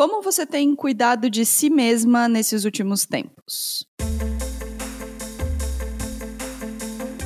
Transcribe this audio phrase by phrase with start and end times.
[0.00, 3.86] Como você tem cuidado de si mesma nesses últimos tempos?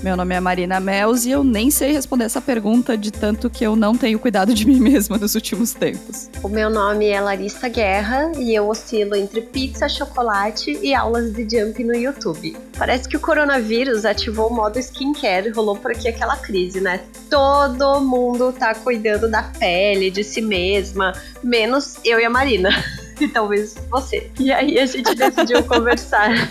[0.04, 3.64] Meu nome é Marina Mels e eu nem sei responder essa pergunta de tanto que
[3.64, 6.28] eu não tenho cuidado de mim mesma nos últimos tempos.
[6.42, 11.48] O meu nome é Larissa Guerra e eu oscilo entre pizza, chocolate e aulas de
[11.48, 12.54] jump no YouTube.
[12.76, 17.00] Parece que o coronavírus ativou o modo skincare, rolou por aqui aquela crise, né?
[17.30, 22.68] Todo mundo tá cuidando da pele, de si mesma, menos eu e a Marina.
[23.20, 24.28] E talvez você.
[24.40, 26.50] E aí a gente decidiu conversar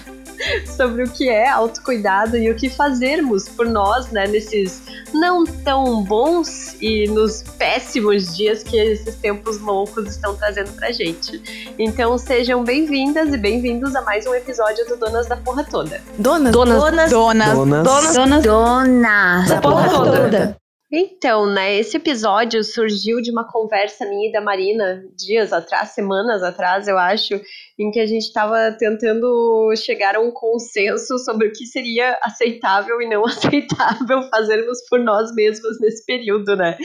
[0.76, 4.82] sobre o que é autocuidado e o que fazermos por nós, né, nesses
[5.14, 11.42] não tão bons e nos péssimos dias que esses tempos loucos estão trazendo pra gente.
[11.78, 16.02] Então sejam bem-vindas e bem-vindos a mais um episódio do Donas da Porra Toda.
[16.18, 20.58] Donas, donas, donas, donas, donas, donas, donas, donas da porra toda.
[20.96, 26.44] Então, né, esse episódio surgiu de uma conversa minha e da Marina dias atrás, semanas
[26.44, 27.42] atrás, eu acho,
[27.78, 33.02] em que a gente estava tentando chegar a um consenso sobre o que seria aceitável
[33.02, 36.78] e não aceitável fazermos por nós mesmos nesse período, né?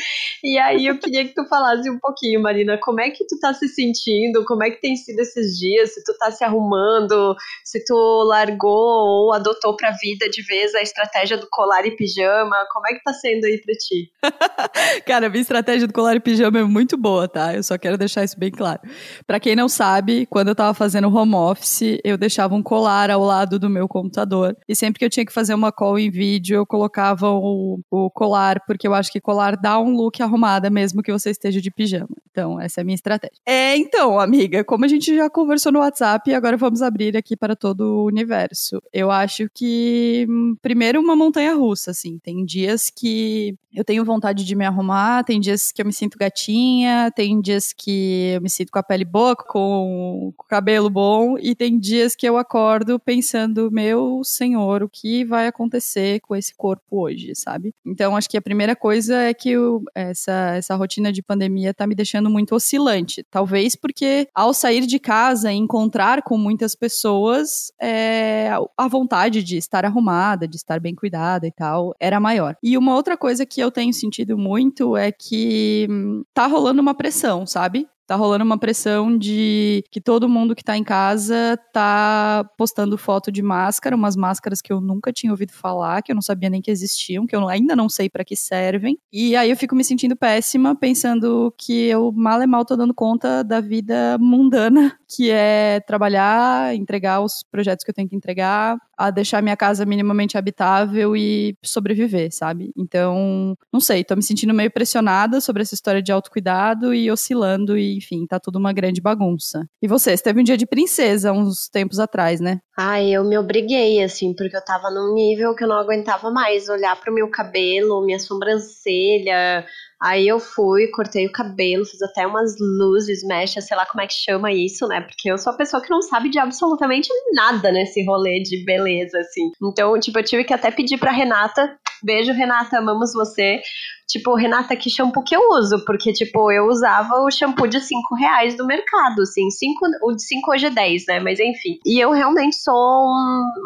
[0.42, 3.52] E aí eu queria que tu falasse um pouquinho, Marina, como é que tu tá
[3.52, 7.84] se sentindo, como é que tem sido esses dias, se tu tá se arrumando, se
[7.84, 7.94] tu
[8.26, 12.94] largou ou adotou pra vida de vez a estratégia do colar e pijama, como é
[12.94, 14.10] que tá sendo aí pra ti?
[15.04, 17.54] Cara, minha estratégia do colar e pijama é muito boa, tá?
[17.54, 18.80] Eu só quero deixar isso bem claro.
[19.26, 23.22] Para quem não sabe, quando eu tava fazendo home office, eu deixava um colar ao
[23.22, 24.56] lado do meu computador.
[24.66, 28.08] E sempre que eu tinha que fazer uma call em vídeo, eu colocava o, o
[28.10, 31.70] colar, porque eu acho que colar dá um look arrumada, mesmo que você esteja de
[31.70, 32.08] pijama.
[32.30, 33.36] Então, essa é a minha estratégia.
[33.44, 37.56] É, então, amiga, como a gente já conversou no WhatsApp, agora vamos abrir aqui para
[37.56, 38.80] todo o universo.
[38.92, 42.20] Eu acho que, hum, primeiro, uma montanha russa, assim.
[42.20, 46.18] Tem dias que eu tenho vontade de me arrumar, tem dias que eu me sinto
[46.18, 51.38] gatinha, tem dias que eu me sinto com a pele boa, com o cabelo bom,
[51.38, 56.54] e tem dias que eu acordo pensando, meu senhor, o que vai acontecer com esse
[56.54, 57.72] corpo hoje, sabe?
[57.86, 61.86] Então, acho que a primeira coisa é que eu, essa, essa rotina de pandemia tá
[61.86, 63.24] me deixando muito oscilante.
[63.30, 69.56] Talvez porque ao sair de casa e encontrar com muitas pessoas, é, a vontade de
[69.56, 72.54] estar arrumada, de estar bem cuidada e tal, era maior.
[72.62, 76.94] E uma outra coisa que eu tenho sentido muito é que hum, tá rolando uma
[76.94, 77.88] pressão, sabe?
[78.08, 83.30] Tá rolando uma pressão de que todo mundo que tá em casa tá postando foto
[83.30, 86.62] de máscara, umas máscaras que eu nunca tinha ouvido falar, que eu não sabia nem
[86.62, 88.98] que existiam, que eu ainda não sei para que servem.
[89.12, 92.94] E aí eu fico me sentindo péssima, pensando que eu mal e mal tô dando
[92.94, 98.78] conta da vida mundana, que é trabalhar, entregar os projetos que eu tenho que entregar,
[98.98, 102.72] a deixar minha casa minimamente habitável e sobreviver, sabe?
[102.76, 107.78] Então, não sei, tô me sentindo meio pressionada sobre essa história de autocuidado e oscilando
[107.78, 109.68] e, enfim, tá tudo uma grande bagunça.
[109.80, 112.60] E você, você teve um dia de princesa uns tempos atrás, né?
[112.76, 116.68] Ai, eu me obriguei, assim, porque eu tava num nível que eu não aguentava mais
[116.68, 119.64] olhar pro meu cabelo, minha sobrancelha,
[120.00, 124.06] Aí eu fui, cortei o cabelo, fiz até umas luzes, mecha, sei lá como é
[124.06, 125.00] que chama isso, né?
[125.00, 129.18] Porque eu sou a pessoa que não sabe de absolutamente nada nesse rolê de beleza,
[129.18, 129.50] assim.
[129.62, 131.76] Então, tipo, eu tive que até pedir pra Renata.
[132.02, 133.60] Beijo, Renata, amamos você.
[134.08, 135.84] Tipo, Renata, que shampoo que eu uso?
[135.84, 139.50] Porque, tipo, eu usava o shampoo de 5 reais do mercado, assim.
[139.50, 141.20] Cinco, o de 5 hoje é 10, né?
[141.20, 141.78] Mas enfim.
[141.84, 143.04] E eu realmente sou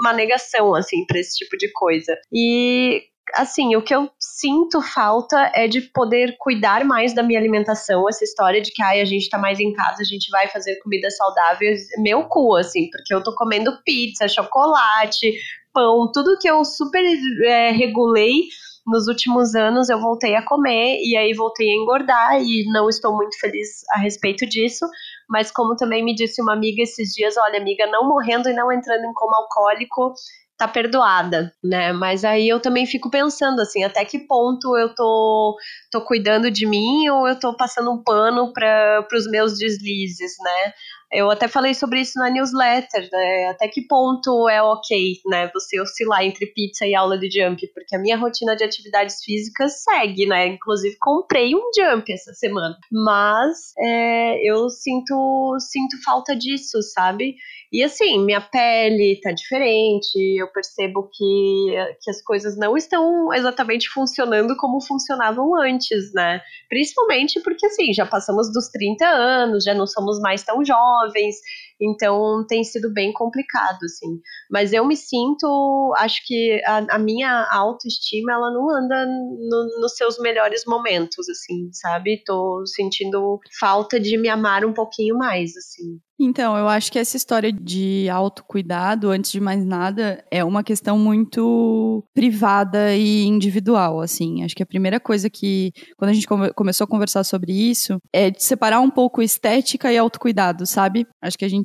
[0.00, 2.16] uma negação, assim, pra esse tipo de coisa.
[2.32, 3.02] E
[3.34, 4.10] assim, o que eu
[4.42, 8.08] sinto falta é de poder cuidar mais da minha alimentação.
[8.08, 10.80] Essa história de que ai, a gente tá mais em casa, a gente vai fazer
[10.82, 15.32] comidas saudáveis, meu cu, assim, porque eu tô comendo pizza, chocolate,
[15.72, 17.02] pão, tudo que eu super
[17.44, 18.42] é, regulei
[18.84, 23.14] nos últimos anos eu voltei a comer e aí voltei a engordar e não estou
[23.14, 24.84] muito feliz a respeito disso.
[25.28, 28.72] Mas como também me disse uma amiga esses dias, olha, amiga, não morrendo e não
[28.72, 30.12] entrando em coma alcoólico,
[30.62, 31.92] tá perdoada, né?
[31.92, 35.56] Mas aí eu também fico pensando assim, até que ponto eu tô,
[35.90, 40.72] tô cuidando de mim ou eu tô passando um pano para os meus deslizes, né?
[41.12, 43.48] Eu até falei sobre isso na newsletter, né?
[43.48, 45.50] Até que ponto é ok, né?
[45.52, 49.82] Você oscilar entre pizza e aula de jump, porque a minha rotina de atividades físicas
[49.82, 50.46] segue, né?
[50.46, 57.34] Inclusive comprei um jump essa semana, mas é, eu sinto sinto falta disso, sabe?
[57.72, 63.88] E assim, minha pele tá diferente, eu percebo que, que as coisas não estão exatamente
[63.88, 66.40] funcionando como funcionavam antes, né?
[66.68, 71.36] Principalmente porque assim, já passamos dos 30 anos, já não somos mais tão jovens jovens,
[71.80, 74.20] então tem sido bem complicado, assim.
[74.50, 79.94] Mas eu me sinto, acho que a, a minha autoestima, ela não anda no, nos
[79.96, 82.22] seus melhores momentos, assim, sabe?
[82.24, 85.98] Tô sentindo falta de me amar um pouquinho mais, assim.
[86.24, 90.96] Então, eu acho que essa história de autocuidado, antes de mais nada, é uma questão
[90.96, 94.44] muito privada e individual, assim.
[94.44, 97.98] Acho que a primeira coisa que, quando a gente come começou a conversar sobre isso,
[98.12, 101.06] é de separar um pouco estética e autocuidado, sabe?
[101.20, 101.61] Acho que a gente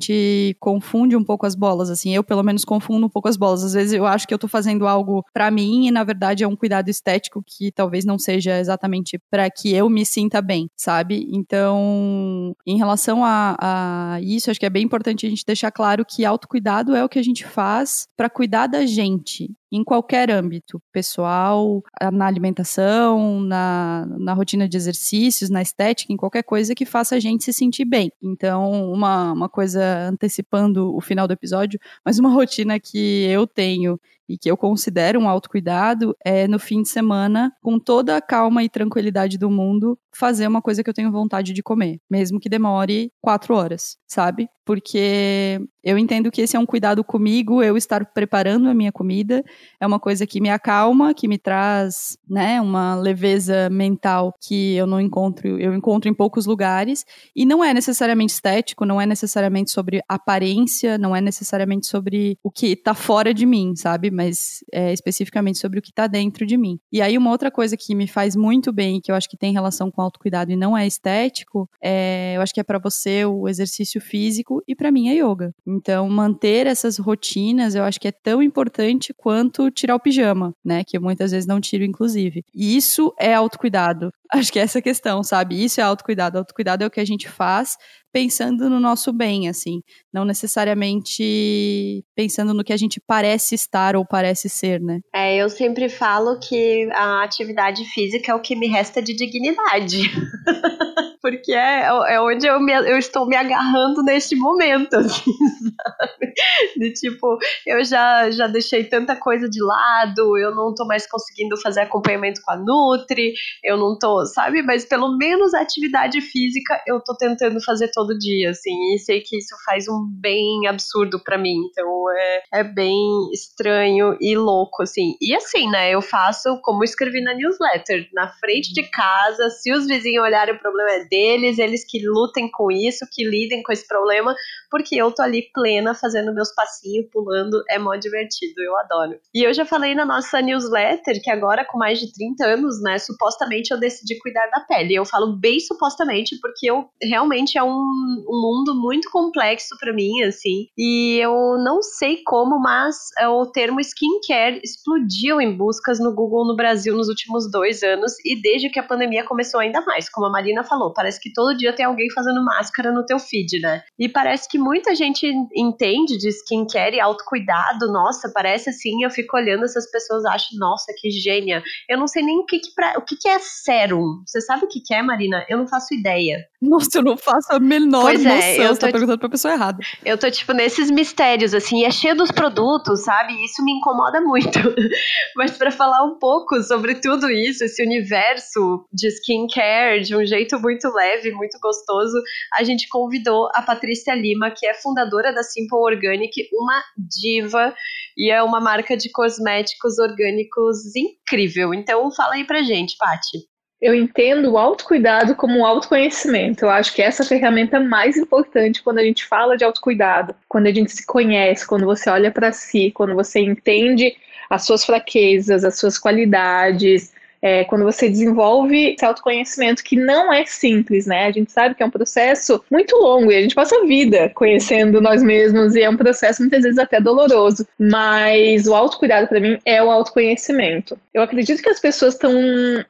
[0.58, 2.14] confunde um pouco as bolas, assim.
[2.14, 3.62] Eu, pelo menos, confundo um pouco as bolas.
[3.62, 6.48] Às vezes eu acho que eu tô fazendo algo para mim e, na verdade, é
[6.48, 11.28] um cuidado estético que talvez não seja exatamente para que eu me sinta bem, sabe?
[11.30, 15.70] Então, em relação a, a isso, isso, acho que é bem importante a gente deixar
[15.70, 20.30] claro que autocuidado é o que a gente faz para cuidar da gente em qualquer
[20.30, 21.82] âmbito, pessoal,
[22.12, 27.20] na alimentação, na, na rotina de exercícios, na estética, em qualquer coisa que faça a
[27.20, 28.10] gente se sentir bem.
[28.22, 34.00] Então, uma, uma coisa antecipando o final do episódio, mas uma rotina que eu tenho
[34.28, 38.62] e que eu considero um autocuidado é no fim de semana, com toda a calma
[38.62, 42.48] e tranquilidade do mundo, fazer uma coisa que eu tenho vontade de comer, mesmo que
[42.48, 44.48] demore quatro horas, sabe?
[44.64, 49.42] Porque eu entendo que esse é um cuidado comigo, eu estar preparando a minha comida,
[49.80, 54.86] é uma coisa que me acalma, que me traz, né, uma leveza mental que eu
[54.86, 59.70] não encontro, eu encontro em poucos lugares, e não é necessariamente estético, não é necessariamente
[59.70, 64.10] sobre aparência, não é necessariamente sobre o que está fora de mim, sabe?
[64.18, 66.80] Mas é especificamente sobre o que está dentro de mim.
[66.90, 69.52] E aí uma outra coisa que me faz muito bem, que eu acho que tem
[69.52, 73.48] relação com autocuidado e não é estético, é, eu acho que é para você o
[73.48, 75.54] exercício físico e para mim é yoga.
[75.64, 80.82] Então, manter essas rotinas eu acho que é tão importante quanto tirar o pijama, né?
[80.84, 82.42] Que eu muitas vezes não tiro, inclusive.
[82.52, 84.10] E isso é autocuidado.
[84.30, 85.64] Acho que é essa questão, sabe?
[85.64, 86.36] Isso é autocuidado.
[86.36, 87.76] Autocuidado é o que a gente faz
[88.12, 89.80] pensando no nosso bem, assim.
[90.12, 95.00] Não necessariamente pensando no que a gente parece estar ou parece ser, né?
[95.14, 100.02] É, eu sempre falo que a atividade física é o que me resta de dignidade.
[101.20, 106.32] Porque é, é onde eu, me, eu estou me agarrando neste momento, assim, sabe?
[106.76, 111.56] De tipo, eu já, já deixei tanta coisa de lado, eu não tô mais conseguindo
[111.60, 113.34] fazer acompanhamento com a Nutri,
[113.64, 114.62] eu não tô, sabe?
[114.62, 119.20] Mas pelo menos a atividade física eu tô tentando fazer todo dia, assim, e sei
[119.20, 122.98] que isso faz um bem absurdo para mim, então é, é bem
[123.32, 125.16] estranho e louco, assim.
[125.20, 129.86] E assim, né, eu faço como escrevi na newsletter, na frente de casa, se os
[129.86, 133.86] vizinhos olharem o problema é deles, eles que lutem com isso, que lidem com esse
[133.86, 134.34] problema,
[134.70, 139.18] porque eu tô ali plena fazendo meus passinhos, pulando, é mó divertido, eu adoro.
[139.34, 142.98] E eu já falei na nossa newsletter que agora, com mais de 30 anos, né,
[142.98, 144.94] supostamente eu decidi cuidar da pele.
[144.94, 150.22] Eu falo bem supostamente, porque eu realmente é um, um mundo muito complexo para mim,
[150.22, 156.14] assim, e eu não sei como, mas é, o termo skincare explodiu em buscas no
[156.14, 160.08] Google no Brasil nos últimos dois anos, e desde que a pandemia começou ainda mais,
[160.08, 163.60] como a Marina falou, parece que todo dia tem alguém fazendo máscara no teu feed,
[163.60, 163.84] né?
[163.96, 169.36] E parece que muita gente entende de skincare e autocuidado, nossa, parece assim, eu fico
[169.36, 171.62] olhando essas pessoas, acho, nossa, que gênia.
[171.88, 174.22] Eu não sei nem o que, que, pra, o que, que é sérum.
[174.26, 175.46] Você sabe o que, que é, Marina?
[175.48, 176.44] Eu não faço ideia.
[176.60, 178.42] Nossa, eu não faço a menor pois é, noção.
[178.42, 179.78] É, eu tô, você tá perguntando pra pessoa errada.
[180.04, 183.32] Eu tô, tipo, nesses mistérios, assim, é cheio dos produtos, sabe?
[183.44, 184.58] Isso me incomoda muito.
[185.36, 190.58] Mas para falar um pouco sobre tudo isso, esse universo de skincare, de um jeito
[190.58, 192.20] muito leve, muito gostoso,
[192.54, 197.74] a gente convidou a Patrícia Lima, que é fundadora da Simple Organic, uma diva
[198.16, 201.72] e é uma marca de cosméticos orgânicos incrível.
[201.72, 203.38] Então, fala aí pra gente, Pati.
[203.80, 206.64] Eu entendo o autocuidado como autoconhecimento.
[206.64, 210.66] Eu acho que essa é ferramenta mais importante quando a gente fala de autocuidado, quando
[210.66, 214.16] a gente se conhece, quando você olha para si, quando você entende
[214.50, 220.44] as suas fraquezas, as suas qualidades, é, quando você desenvolve esse autoconhecimento, que não é
[220.46, 221.26] simples, né?
[221.26, 224.30] A gente sabe que é um processo muito longo e a gente passa a vida
[224.34, 229.40] conhecendo nós mesmos e é um processo muitas vezes até doloroso, mas o autocuidado para
[229.40, 230.98] mim é o autoconhecimento.
[231.12, 232.32] Eu acredito que as pessoas estão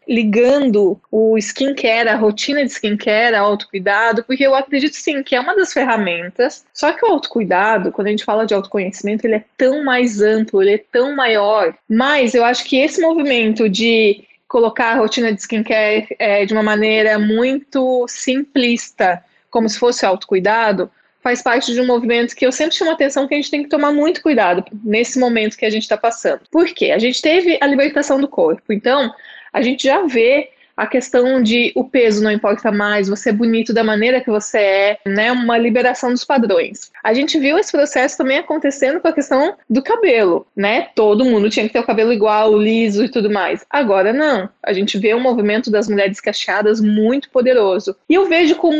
[0.06, 5.40] ligando o skincare, a rotina de skincare, ao autocuidado, porque eu acredito sim que é
[5.40, 9.44] uma das ferramentas, só que o autocuidado, quando a gente fala de autoconhecimento, ele é
[9.56, 14.92] tão mais amplo, ele é tão maior, mas eu acho que esse movimento de colocar
[14.92, 20.90] a rotina de skincare é, de uma maneira muito simplista, como se fosse autocuidado,
[21.22, 23.62] faz parte de um movimento que eu sempre chamo a atenção que a gente tem
[23.62, 26.40] que tomar muito cuidado nesse momento que a gente está passando.
[26.50, 26.90] Por quê?
[26.90, 29.12] A gente teve a libertação do corpo, então
[29.52, 33.74] a gente já vê a questão de o peso não importa mais, você é bonito
[33.74, 35.32] da maneira que você é, né?
[35.32, 36.92] Uma liberação dos padrões.
[37.02, 40.88] A gente viu esse processo também acontecendo com a questão do cabelo, né?
[40.94, 43.66] Todo mundo tinha que ter o cabelo igual, liso e tudo mais.
[43.68, 44.48] Agora não.
[44.62, 47.96] A gente vê o movimento das mulheres cacheadas muito poderoso.
[48.08, 48.70] E eu vejo com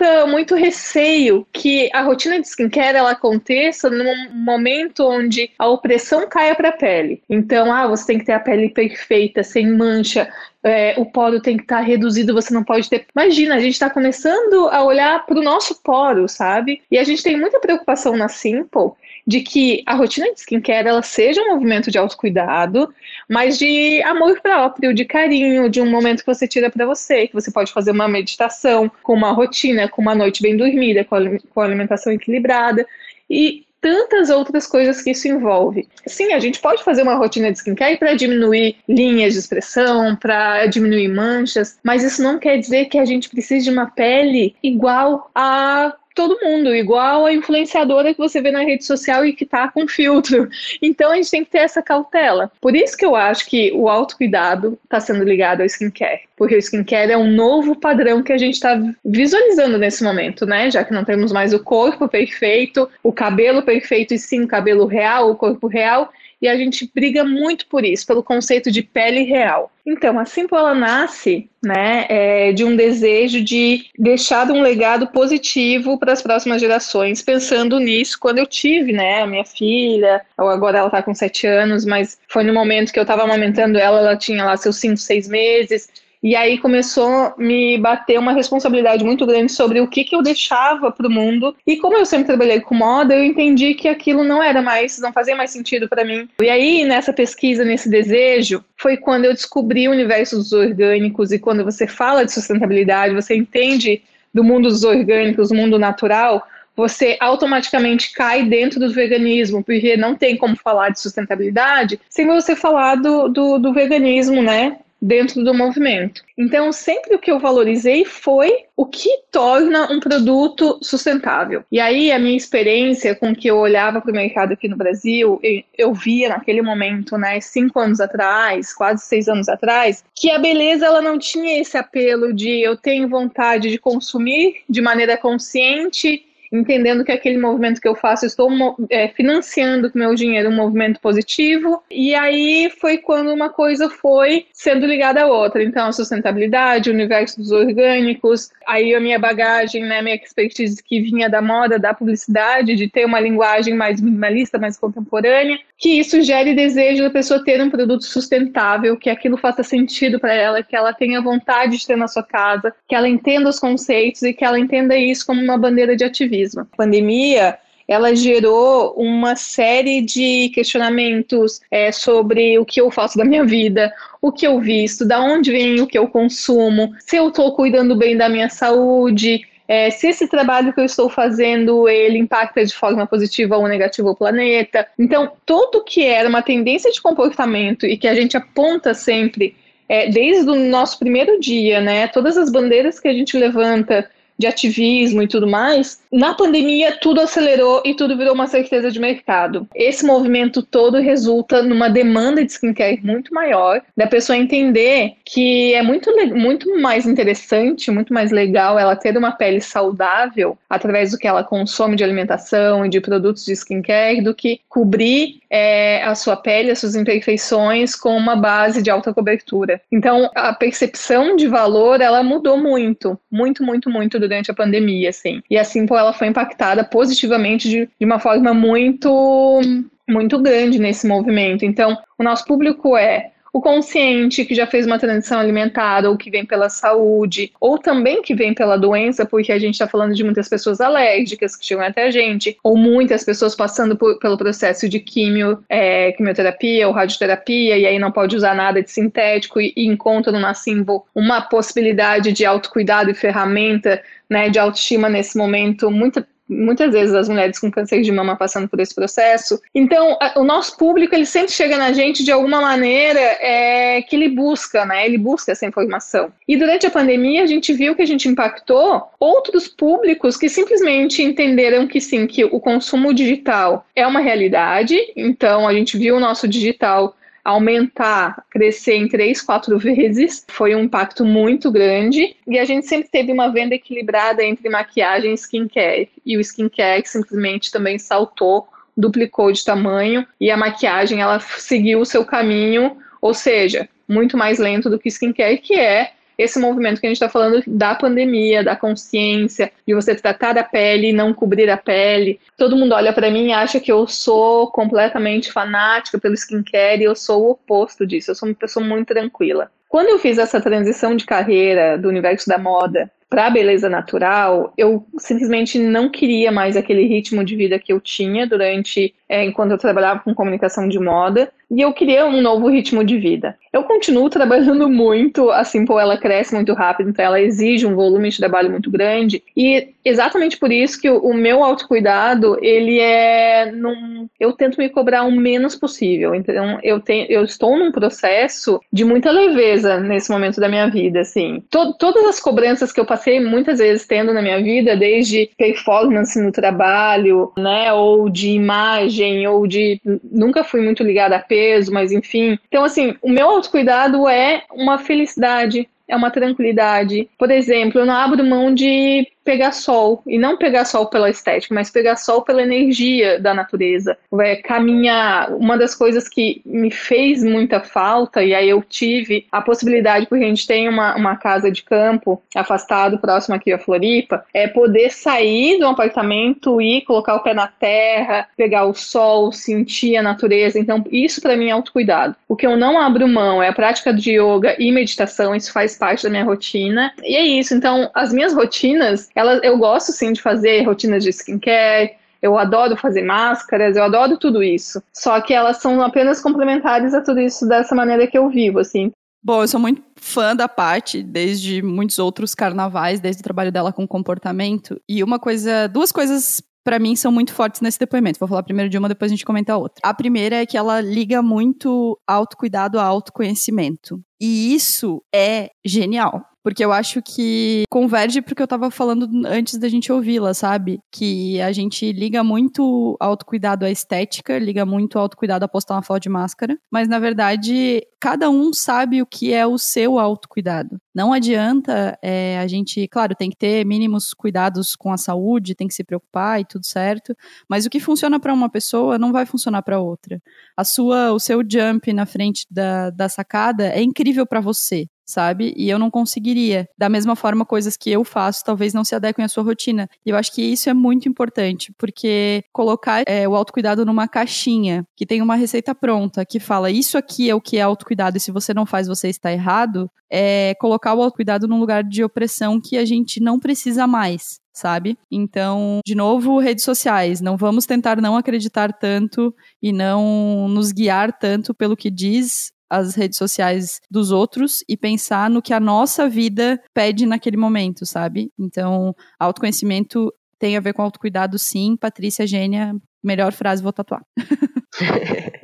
[0.00, 6.26] muita, muito receio que a rotina de skincare ela aconteça num momento onde a opressão
[6.26, 7.22] caia para a pele.
[7.28, 11.56] Então, ah, você tem que ter a pele perfeita, sem mancha, é, o poro tem
[11.56, 13.06] que estar tá reduzido, você não pode ter.
[13.14, 16.82] Imagina, a gente está começando a olhar para o nosso poro, sabe?
[16.90, 18.92] E a gente tem muita preocupação na Simple
[19.26, 22.92] de que a rotina de skincare ela seja um movimento de autocuidado,
[23.30, 27.32] mas de amor próprio, de carinho, de um momento que você tira para você, que
[27.32, 32.12] você pode fazer uma meditação, com uma rotina, com uma noite bem dormida, com alimentação
[32.12, 32.84] equilibrada.
[33.30, 35.86] E tantas outras coisas que isso envolve.
[36.06, 40.66] Sim, a gente pode fazer uma rotina de skincare para diminuir linhas de expressão, para
[40.66, 45.30] diminuir manchas, mas isso não quer dizer que a gente precise de uma pele igual
[45.32, 49.68] a todo mundo, igual a influenciadora que você vê na rede social e que tá
[49.68, 50.50] com filtro.
[50.82, 52.50] Então a gente tem que ter essa cautela.
[52.60, 56.22] Por isso que eu acho que o autocuidado está sendo ligado ao skincare.
[56.36, 60.70] Porque o skincare é um novo padrão que a gente está visualizando nesse momento, né?
[60.70, 64.86] Já que não temos mais o corpo perfeito, o cabelo perfeito e sim o cabelo
[64.86, 66.10] real, o corpo real
[66.40, 69.70] e a gente briga muito por isso, pelo conceito de pele real.
[69.84, 75.98] Então, a Simple ela nasce né, é, de um desejo de deixar um legado positivo
[75.98, 80.88] para as próximas gerações, pensando nisso quando eu tive né, a minha filha, agora ela
[80.88, 84.44] está com sete anos, mas foi no momento que eu estava amamentando ela, ela tinha
[84.44, 85.88] lá seus cinco, seis meses,
[86.22, 90.22] e aí começou a me bater uma responsabilidade muito grande sobre o que, que eu
[90.22, 91.56] deixava para o mundo.
[91.66, 95.12] E como eu sempre trabalhei com moda, eu entendi que aquilo não era mais, não
[95.12, 96.28] fazia mais sentido para mim.
[96.42, 101.32] E aí, nessa pesquisa, nesse desejo, foi quando eu descobri o universo dos orgânicos.
[101.32, 106.46] E quando você fala de sustentabilidade, você entende do mundo dos orgânicos, do mundo natural,
[106.76, 112.54] você automaticamente cai dentro do veganismo, porque não tem como falar de sustentabilidade sem você
[112.54, 114.78] falar do, do, do veganismo, né?
[115.00, 116.22] Dentro do movimento.
[116.36, 121.64] Então, sempre o que eu valorizei foi o que torna um produto sustentável.
[121.70, 125.40] E aí, a minha experiência com que eu olhava para o mercado aqui no Brasil,
[125.76, 130.86] eu, via naquele momento, né, cinco anos atrás, quase seis anos atrás, que a beleza
[130.86, 137.04] ela não tinha esse apelo de eu tenho vontade de consumir de maneira consciente entendendo
[137.04, 138.50] que aquele movimento que eu faço, estou
[138.88, 141.82] é, financiando com meu dinheiro um movimento positivo.
[141.90, 145.62] E aí foi quando uma coisa foi sendo ligada à outra.
[145.62, 151.00] Então, a sustentabilidade, o universo dos orgânicos, aí a minha bagagem, né, minha expertise que
[151.00, 156.20] vinha da moda, da publicidade, de ter uma linguagem mais minimalista, mais contemporânea, que isso
[156.22, 160.76] gere desejo da pessoa ter um produto sustentável, que aquilo faça sentido para ela, que
[160.76, 164.44] ela tenha vontade de ter na sua casa, que ela entenda os conceitos e que
[164.44, 167.58] ela entenda isso como uma bandeira de ativismo a pandemia
[167.90, 173.92] ela gerou uma série de questionamentos é, sobre o que eu faço da minha vida,
[174.22, 177.96] o que eu visto, da onde vem o que eu consumo, se eu estou cuidando
[177.96, 182.72] bem da minha saúde, é, se esse trabalho que eu estou fazendo ele impacta de
[182.72, 184.86] forma positiva ou negativa o planeta.
[184.96, 189.56] Então, tudo que era uma tendência de comportamento e que a gente aponta sempre
[189.88, 192.06] é, desde o nosso primeiro dia, né?
[192.06, 194.08] Todas as bandeiras que a gente levanta
[194.40, 198.98] de ativismo e tudo mais, na pandemia tudo acelerou e tudo virou uma certeza de
[198.98, 199.68] mercado.
[199.74, 205.82] Esse movimento todo resulta numa demanda de skincare muito maior, da pessoa entender que é
[205.82, 211.28] muito, muito mais interessante, muito mais legal ela ter uma pele saudável através do que
[211.28, 216.36] ela consome de alimentação e de produtos de skincare do que cobrir é, a sua
[216.36, 219.82] pele, as suas imperfeições com uma base de alta cobertura.
[219.92, 225.42] Então, a percepção de valor, ela mudou muito, muito, muito, muito durante a pandemia, assim.
[225.50, 229.60] E assim, pô, ela foi impactada positivamente de, de uma forma muito
[230.08, 231.64] muito grande nesse movimento.
[231.64, 236.30] Então, o nosso público é o consciente que já fez uma transição alimentar ou que
[236.30, 240.24] vem pela saúde, ou também que vem pela doença, porque a gente está falando de
[240.24, 244.88] muitas pessoas alérgicas que chegam até a gente, ou muitas pessoas passando por, pelo processo
[244.88, 249.72] de quimio, é, quimioterapia ou radioterapia, e aí não pode usar nada de sintético e,
[249.76, 255.90] e encontra no Nassimbo uma possibilidade de autocuidado e ferramenta né, de autoestima nesse momento
[255.90, 259.60] muito muitas vezes as mulheres com câncer de mama passando por esse processo.
[259.74, 264.16] Então, a, o nosso público ele sempre chega na gente de alguma maneira é, que
[264.16, 265.06] ele busca, né?
[265.06, 266.32] Ele busca essa informação.
[266.48, 271.22] E durante a pandemia a gente viu que a gente impactou outros públicos que simplesmente
[271.22, 274.98] entenderam que sim, que o consumo digital é uma realidade.
[275.16, 277.14] Então, a gente viu o nosso digital
[277.44, 280.44] aumentar, crescer em três, quatro vezes.
[280.48, 282.36] Foi um impacto muito grande.
[282.46, 286.10] E a gente sempre teve uma venda equilibrada entre maquiagem e skincare.
[286.24, 290.26] E o skincare simplesmente também saltou, duplicou de tamanho.
[290.40, 295.08] E a maquiagem, ela seguiu o seu caminho, ou seja, muito mais lento do que
[295.08, 299.94] skincare, que é esse movimento que a gente está falando da pandemia, da consciência, de
[299.94, 302.40] você tratar a pele não cobrir a pele.
[302.56, 307.04] Todo mundo olha para mim e acha que eu sou completamente fanática pelo skincare e
[307.04, 308.30] eu sou o oposto disso.
[308.30, 309.70] Eu sou uma pessoa muito tranquila.
[309.88, 314.72] Quando eu fiz essa transição de carreira do universo da moda para a beleza natural,
[314.78, 319.72] eu simplesmente não queria mais aquele ritmo de vida que eu tinha durante é, enquanto
[319.72, 323.56] eu trabalhava com comunicação de moda e eu queria um novo ritmo de vida.
[323.72, 328.30] Eu continuo trabalhando muito, a Simple ela cresce muito rápido, então ela exige um volume
[328.30, 334.28] de trabalho muito grande e exatamente por isso que o, meu autocuidado, ele é num,
[334.38, 336.34] eu tento me cobrar o menos possível.
[336.34, 341.20] Então eu tenho eu estou num processo de muita leveza nesse momento da minha vida,
[341.20, 341.62] assim.
[341.70, 346.40] To, todas as cobranças que eu passei muitas vezes tendo na minha vida, desde performance
[346.40, 351.40] no trabalho, né, ou de imagem, ou de nunca fui muito ligada a
[351.90, 352.58] mas enfim.
[352.68, 357.28] Então, assim, o meu autocuidado é uma felicidade, é uma tranquilidade.
[357.38, 361.74] Por exemplo, eu não abro mão de pegar sol, e não pegar sol pela estética,
[361.74, 364.16] mas pegar sol pela energia da natureza.
[364.40, 369.60] É, caminhar, uma das coisas que me fez muita falta, e aí eu tive a
[369.60, 374.44] possibilidade, porque a gente tem uma, uma casa de campo afastado, próximo aqui a Floripa,
[374.52, 380.16] é poder sair do apartamento e colocar o pé na terra, pegar o sol, sentir
[380.16, 380.78] a natureza.
[380.78, 382.36] Então, isso para mim é autocuidado.
[382.48, 385.96] O que eu não abro mão é a prática de yoga e meditação, isso faz
[385.96, 387.12] parte da minha rotina.
[387.22, 387.74] E é isso.
[387.74, 389.29] Então, as minhas rotinas,
[389.62, 394.62] eu gosto sim de fazer rotinas de skincare, eu adoro fazer máscaras, eu adoro tudo
[394.62, 395.02] isso.
[395.12, 399.12] Só que elas são apenas complementares a tudo isso dessa maneira que eu vivo, assim.
[399.42, 403.92] Bom, eu sou muito fã da Paty, desde muitos outros carnavais, desde o trabalho dela
[403.92, 405.00] com comportamento.
[405.08, 408.38] E uma coisa, duas coisas para mim são muito fortes nesse depoimento.
[408.38, 410.00] Vou falar primeiro de uma, depois a gente comenta a outra.
[410.02, 414.20] A primeira é que ela liga muito autocuidado a autoconhecimento.
[414.40, 416.42] E isso é genial.
[416.62, 421.00] Porque eu acho que converge porque eu tava falando antes da gente ouvi-la, sabe?
[421.10, 426.22] Que a gente liga muito autocuidado à estética, liga muito autocuidado a postar uma foto
[426.22, 431.00] de máscara, mas na verdade cada um sabe o que é o seu autocuidado.
[431.14, 435.88] Não adianta é, a gente, claro, tem que ter mínimos cuidados com a saúde, tem
[435.88, 437.34] que se preocupar e tudo certo,
[437.68, 440.40] mas o que funciona para uma pessoa não vai funcionar para outra.
[440.76, 445.72] A sua, o seu jump na frente da, da sacada é incrível para você sabe?
[445.76, 446.88] E eu não conseguiria.
[446.98, 450.08] Da mesma forma, coisas que eu faço talvez não se adequem à sua rotina.
[450.24, 455.04] E eu acho que isso é muito importante, porque colocar é, o autocuidado numa caixinha
[455.16, 458.40] que tem uma receita pronta, que fala isso aqui é o que é autocuidado e
[458.40, 462.80] se você não faz, você está errado, é colocar o autocuidado num lugar de opressão
[462.80, 465.18] que a gente não precisa mais sabe?
[465.30, 467.40] Então, de novo, redes sociais.
[467.40, 473.14] Não vamos tentar não acreditar tanto e não nos guiar tanto pelo que diz as
[473.14, 478.50] redes sociais dos outros e pensar no que a nossa vida pede naquele momento, sabe?
[478.58, 481.96] Então, autoconhecimento tem a ver com autocuidado, sim.
[481.96, 484.22] Patrícia Gênia, melhor frase, vou tatuar.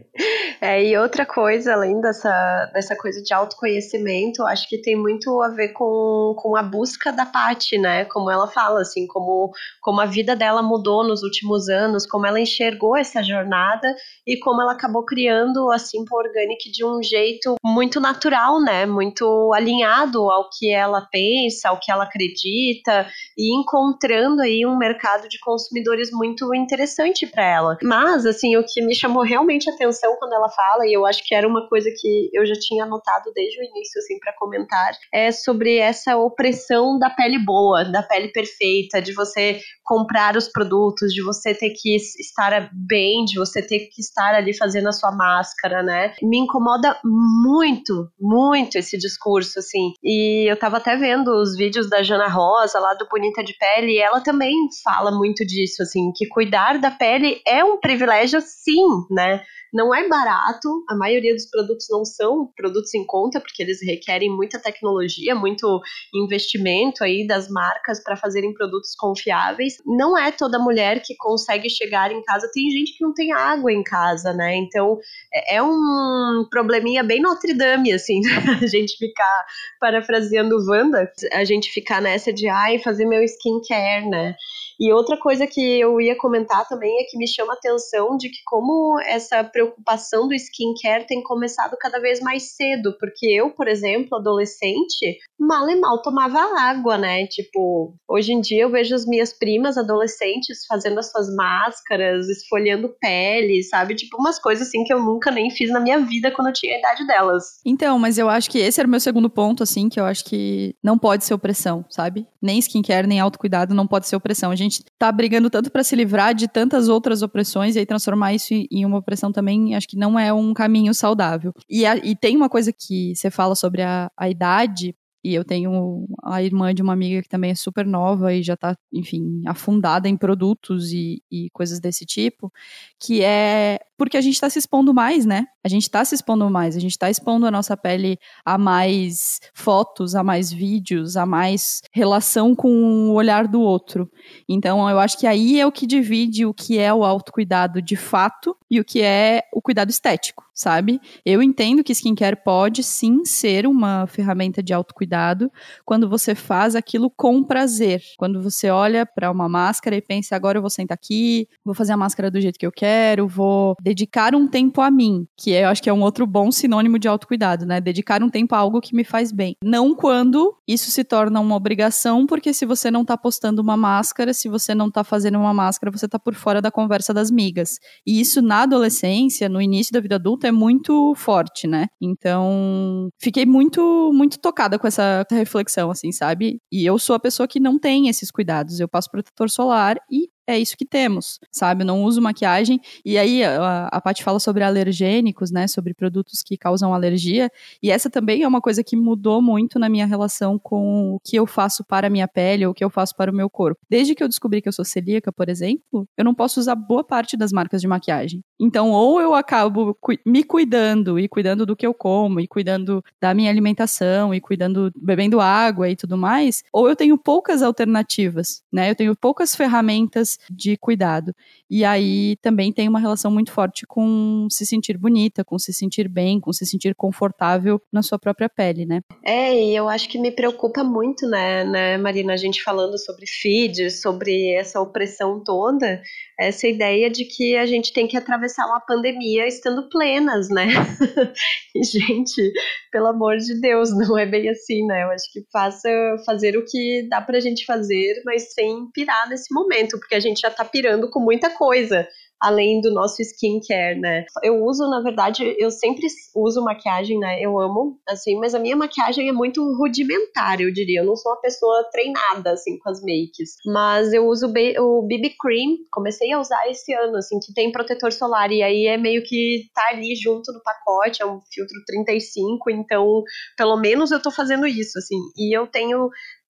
[0.61, 5.49] É, e outra coisa, além dessa, dessa coisa de autoconhecimento, acho que tem muito a
[5.49, 8.05] ver com, com a busca da Paty, né?
[8.07, 9.51] Como ela fala, assim, como,
[9.83, 13.95] como a vida dela mudou nos últimos anos, como ela enxergou essa jornada
[14.27, 18.87] e como ela acabou criando a Simple Organic de um jeito muito natural, né?
[18.87, 25.29] Muito alinhado ao que ela pensa, ao que ela acredita e encontrando aí um mercado
[25.29, 27.79] de consumidores muito interessante para ela.
[27.83, 31.25] Mas, assim, o que me chamou realmente a atenção quando ela fala, e eu acho
[31.27, 34.93] que era uma coisa que eu já tinha anotado desde o início, assim, para comentar,
[35.13, 41.13] é sobre essa opressão da pele boa, da pele perfeita, de você comprar os produtos,
[41.13, 45.13] de você ter que estar bem, de você ter que estar ali fazendo a sua
[45.13, 46.15] máscara, né?
[46.23, 49.93] Me incomoda muito, muito esse discurso, assim.
[50.03, 53.93] E eu tava até vendo os vídeos da Jana Rosa, lá do Bonita de Pele,
[53.93, 58.87] e ela também fala muito disso, assim, que cuidar da pele é um privilégio, sim,
[59.11, 59.43] né?
[59.73, 64.31] Não é barato, a maioria dos produtos não são produtos em conta, porque eles requerem
[64.31, 65.81] muita tecnologia, muito
[66.15, 69.75] investimento aí das marcas para fazerem produtos confiáveis.
[69.87, 73.73] Não é toda mulher que consegue chegar em casa, tem gente que não tem água
[73.73, 74.57] em casa, né?
[74.57, 74.99] Então
[75.33, 78.21] é, é um probleminha bem Notre Dame, assim,
[78.63, 79.47] a gente ficar
[79.81, 84.35] parafraseando Wanda, a gente ficar nessa de ai, fazer meu skincare, né?
[84.79, 88.29] E outra coisa que eu ia comentar também é que me chama a atenção de
[88.29, 89.86] que como essa preocupação
[90.27, 95.77] do skincare tem começado cada vez mais cedo, porque eu, por exemplo, adolescente, mal e
[95.77, 97.27] mal tomava água, né?
[97.27, 102.95] Tipo, hoje em dia eu vejo as minhas primas adolescentes fazendo as suas máscaras, esfolhando
[103.01, 103.95] pele, sabe?
[103.95, 106.75] Tipo, umas coisas assim que eu nunca nem fiz na minha vida quando eu tinha
[106.75, 107.45] a idade delas.
[107.65, 110.25] Então, mas eu acho que esse era o meu segundo ponto, assim, que eu acho
[110.25, 112.27] que não pode ser opressão, sabe?
[112.43, 114.51] Nem skincare, nem autocuidado não pode ser opressão.
[114.51, 118.35] A gente tá brigando tanto para se livrar de tantas outras opressões e aí transformar
[118.35, 121.53] isso em uma opressão também, acho que não é um caminho saudável.
[121.69, 124.95] E, a, e tem uma coisa que você fala sobre a, a idade,
[125.27, 128.55] e eu tenho a irmã de uma amiga que também é super nova e já
[128.55, 132.53] está, enfim, afundada em produtos e, e coisas desse tipo,
[133.01, 135.47] que é porque a gente está se expondo mais, né?
[135.65, 139.41] A gente está se expondo mais, a gente está expondo a nossa pele a mais
[139.53, 144.11] fotos, a mais vídeos, a mais relação com o olhar do outro.
[144.49, 147.97] Então, eu acho que aí é o que divide o que é o autocuidado de
[147.97, 151.01] fato e o que é o cuidado estético, sabe?
[151.25, 155.51] Eu entendo que skincare pode sim ser uma ferramenta de autocuidado
[155.85, 158.03] quando você faz aquilo com prazer.
[158.17, 161.93] Quando você olha para uma máscara e pensa, agora eu vou sentar aqui, vou fazer
[161.93, 165.69] a máscara do jeito que eu quero, vou dedicar um tempo a mim, que eu
[165.69, 167.81] acho que é um outro bom sinônimo de autocuidado, né?
[167.81, 169.55] Dedicar um tempo a algo que me faz bem.
[169.63, 174.35] Não quando isso se torna uma obrigação, porque se você não tá postando uma máscara,
[174.35, 177.79] se você não tá fazendo uma máscara, você tá por fora da conversa das migas.
[178.05, 181.87] E isso na adolescência, no início da vida adulta, é muito forte, né?
[182.03, 186.59] Então, fiquei muito, muito tocada com essa reflexão, assim, sabe?
[186.73, 188.81] E eu sou a pessoa que não tem esses cuidados.
[188.81, 191.83] Eu passo protetor solar e é isso que temos, sabe?
[191.83, 192.81] Eu não uso maquiagem.
[193.05, 195.67] E aí a, a Paty fala sobre alergênicos, né?
[195.67, 197.51] Sobre produtos que causam alergia.
[197.83, 201.37] E essa também é uma coisa que mudou muito na minha relação com o que
[201.37, 203.81] eu faço para a minha pele ou o que eu faço para o meu corpo.
[203.91, 207.03] Desde que eu descobri que eu sou celíaca, por exemplo, eu não posso usar boa
[207.03, 208.43] parte das marcas de maquiagem.
[208.59, 213.05] Então, ou eu acabo cu me cuidando e cuidando do que eu como e cuidando
[213.21, 218.63] da minha alimentação e cuidando, bebendo água e tudo mais, ou eu tenho poucas alternativas,
[218.73, 218.91] né?
[218.91, 221.35] Eu tenho poucas ferramentas de cuidado.
[221.71, 226.09] E aí também tem uma relação muito forte com se sentir bonita, com se sentir
[226.09, 229.01] bem, com se sentir confortável na sua própria pele, né?
[229.25, 233.27] É, e eu acho que me preocupa muito, né, né Marina, a gente falando sobre
[233.27, 236.01] feeds, sobre essa opressão toda,
[236.39, 240.67] essa ideia de que a gente tem que atravessar uma pandemia estando plenas, né?
[241.75, 242.53] e, gente,
[242.93, 245.05] pelo amor de Deus, não é bem assim, né?
[245.05, 245.89] Eu acho que faça
[246.27, 250.41] fazer o que dá pra gente fazer, mas sem pirar nesse momento, porque a gente
[250.41, 252.07] já tá pirando com muita coisa
[252.41, 254.25] além do nosso skincare, né?
[254.43, 257.41] Eu uso, na verdade, eu sempre uso maquiagem, né?
[257.41, 261.01] Eu amo, assim, mas a minha maquiagem é muito rudimentar, eu diria.
[261.01, 263.57] Eu não sou uma pessoa treinada, assim, com as makes.
[263.65, 268.13] Mas eu uso o BB Cream, comecei a usar esse ano, assim, que tem protetor
[268.13, 268.53] solar.
[268.53, 273.23] E aí é meio que tá ali junto no pacote, é um filtro 35, então
[273.57, 275.19] pelo menos eu tô fazendo isso, assim.
[275.37, 276.09] E eu tenho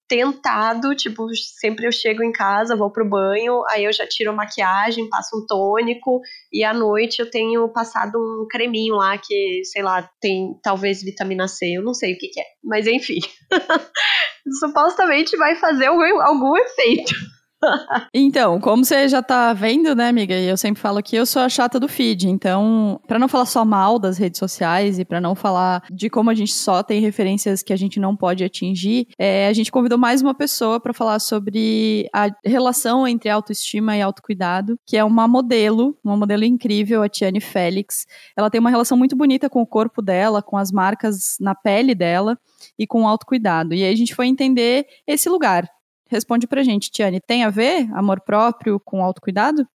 [0.08, 1.26] tentado, tipo,
[1.60, 5.36] sempre eu chego em casa, vou pro banho, aí eu já tiro a maquiagem, passo
[5.36, 6.20] um tônico
[6.52, 11.48] e à noite eu tenho passado um creminho lá que, sei lá, tem talvez vitamina
[11.48, 13.18] C, eu não sei o que, que é, mas enfim.
[14.60, 17.14] Supostamente vai fazer algum, algum efeito
[18.12, 20.34] então, como você já tá vendo, né, amiga?
[20.34, 22.28] E eu sempre falo que eu sou a chata do feed.
[22.28, 26.30] Então, para não falar só mal das redes sociais e para não falar de como
[26.30, 29.98] a gente só tem referências que a gente não pode atingir, é, a gente convidou
[29.98, 35.26] mais uma pessoa para falar sobre a relação entre autoestima e autocuidado, que é uma
[35.26, 38.06] modelo, uma modelo incrível, a Tiane Félix.
[38.36, 41.94] Ela tem uma relação muito bonita com o corpo dela, com as marcas na pele
[41.94, 42.38] dela
[42.78, 43.74] e com o autocuidado.
[43.74, 45.68] E aí a gente foi entender esse lugar
[46.08, 49.66] Responde pra gente, Tiane, tem a ver amor próprio com autocuidado?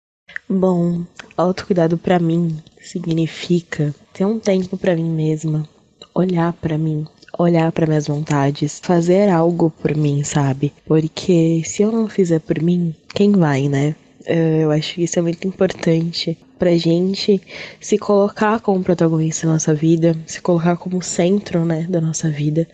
[0.49, 1.03] Bom,
[1.35, 5.67] autocuidado para mim significa ter um tempo para mim mesma,
[6.13, 7.05] olhar para mim,
[7.37, 10.73] olhar para minhas vontades, fazer algo por mim, sabe?
[10.85, 13.95] Porque se eu não fizer por mim, quem vai, né?
[14.25, 17.41] Eu acho que isso é muito importante pra gente
[17.79, 22.67] se colocar como protagonista da nossa vida, se colocar como centro, né, da nossa vida.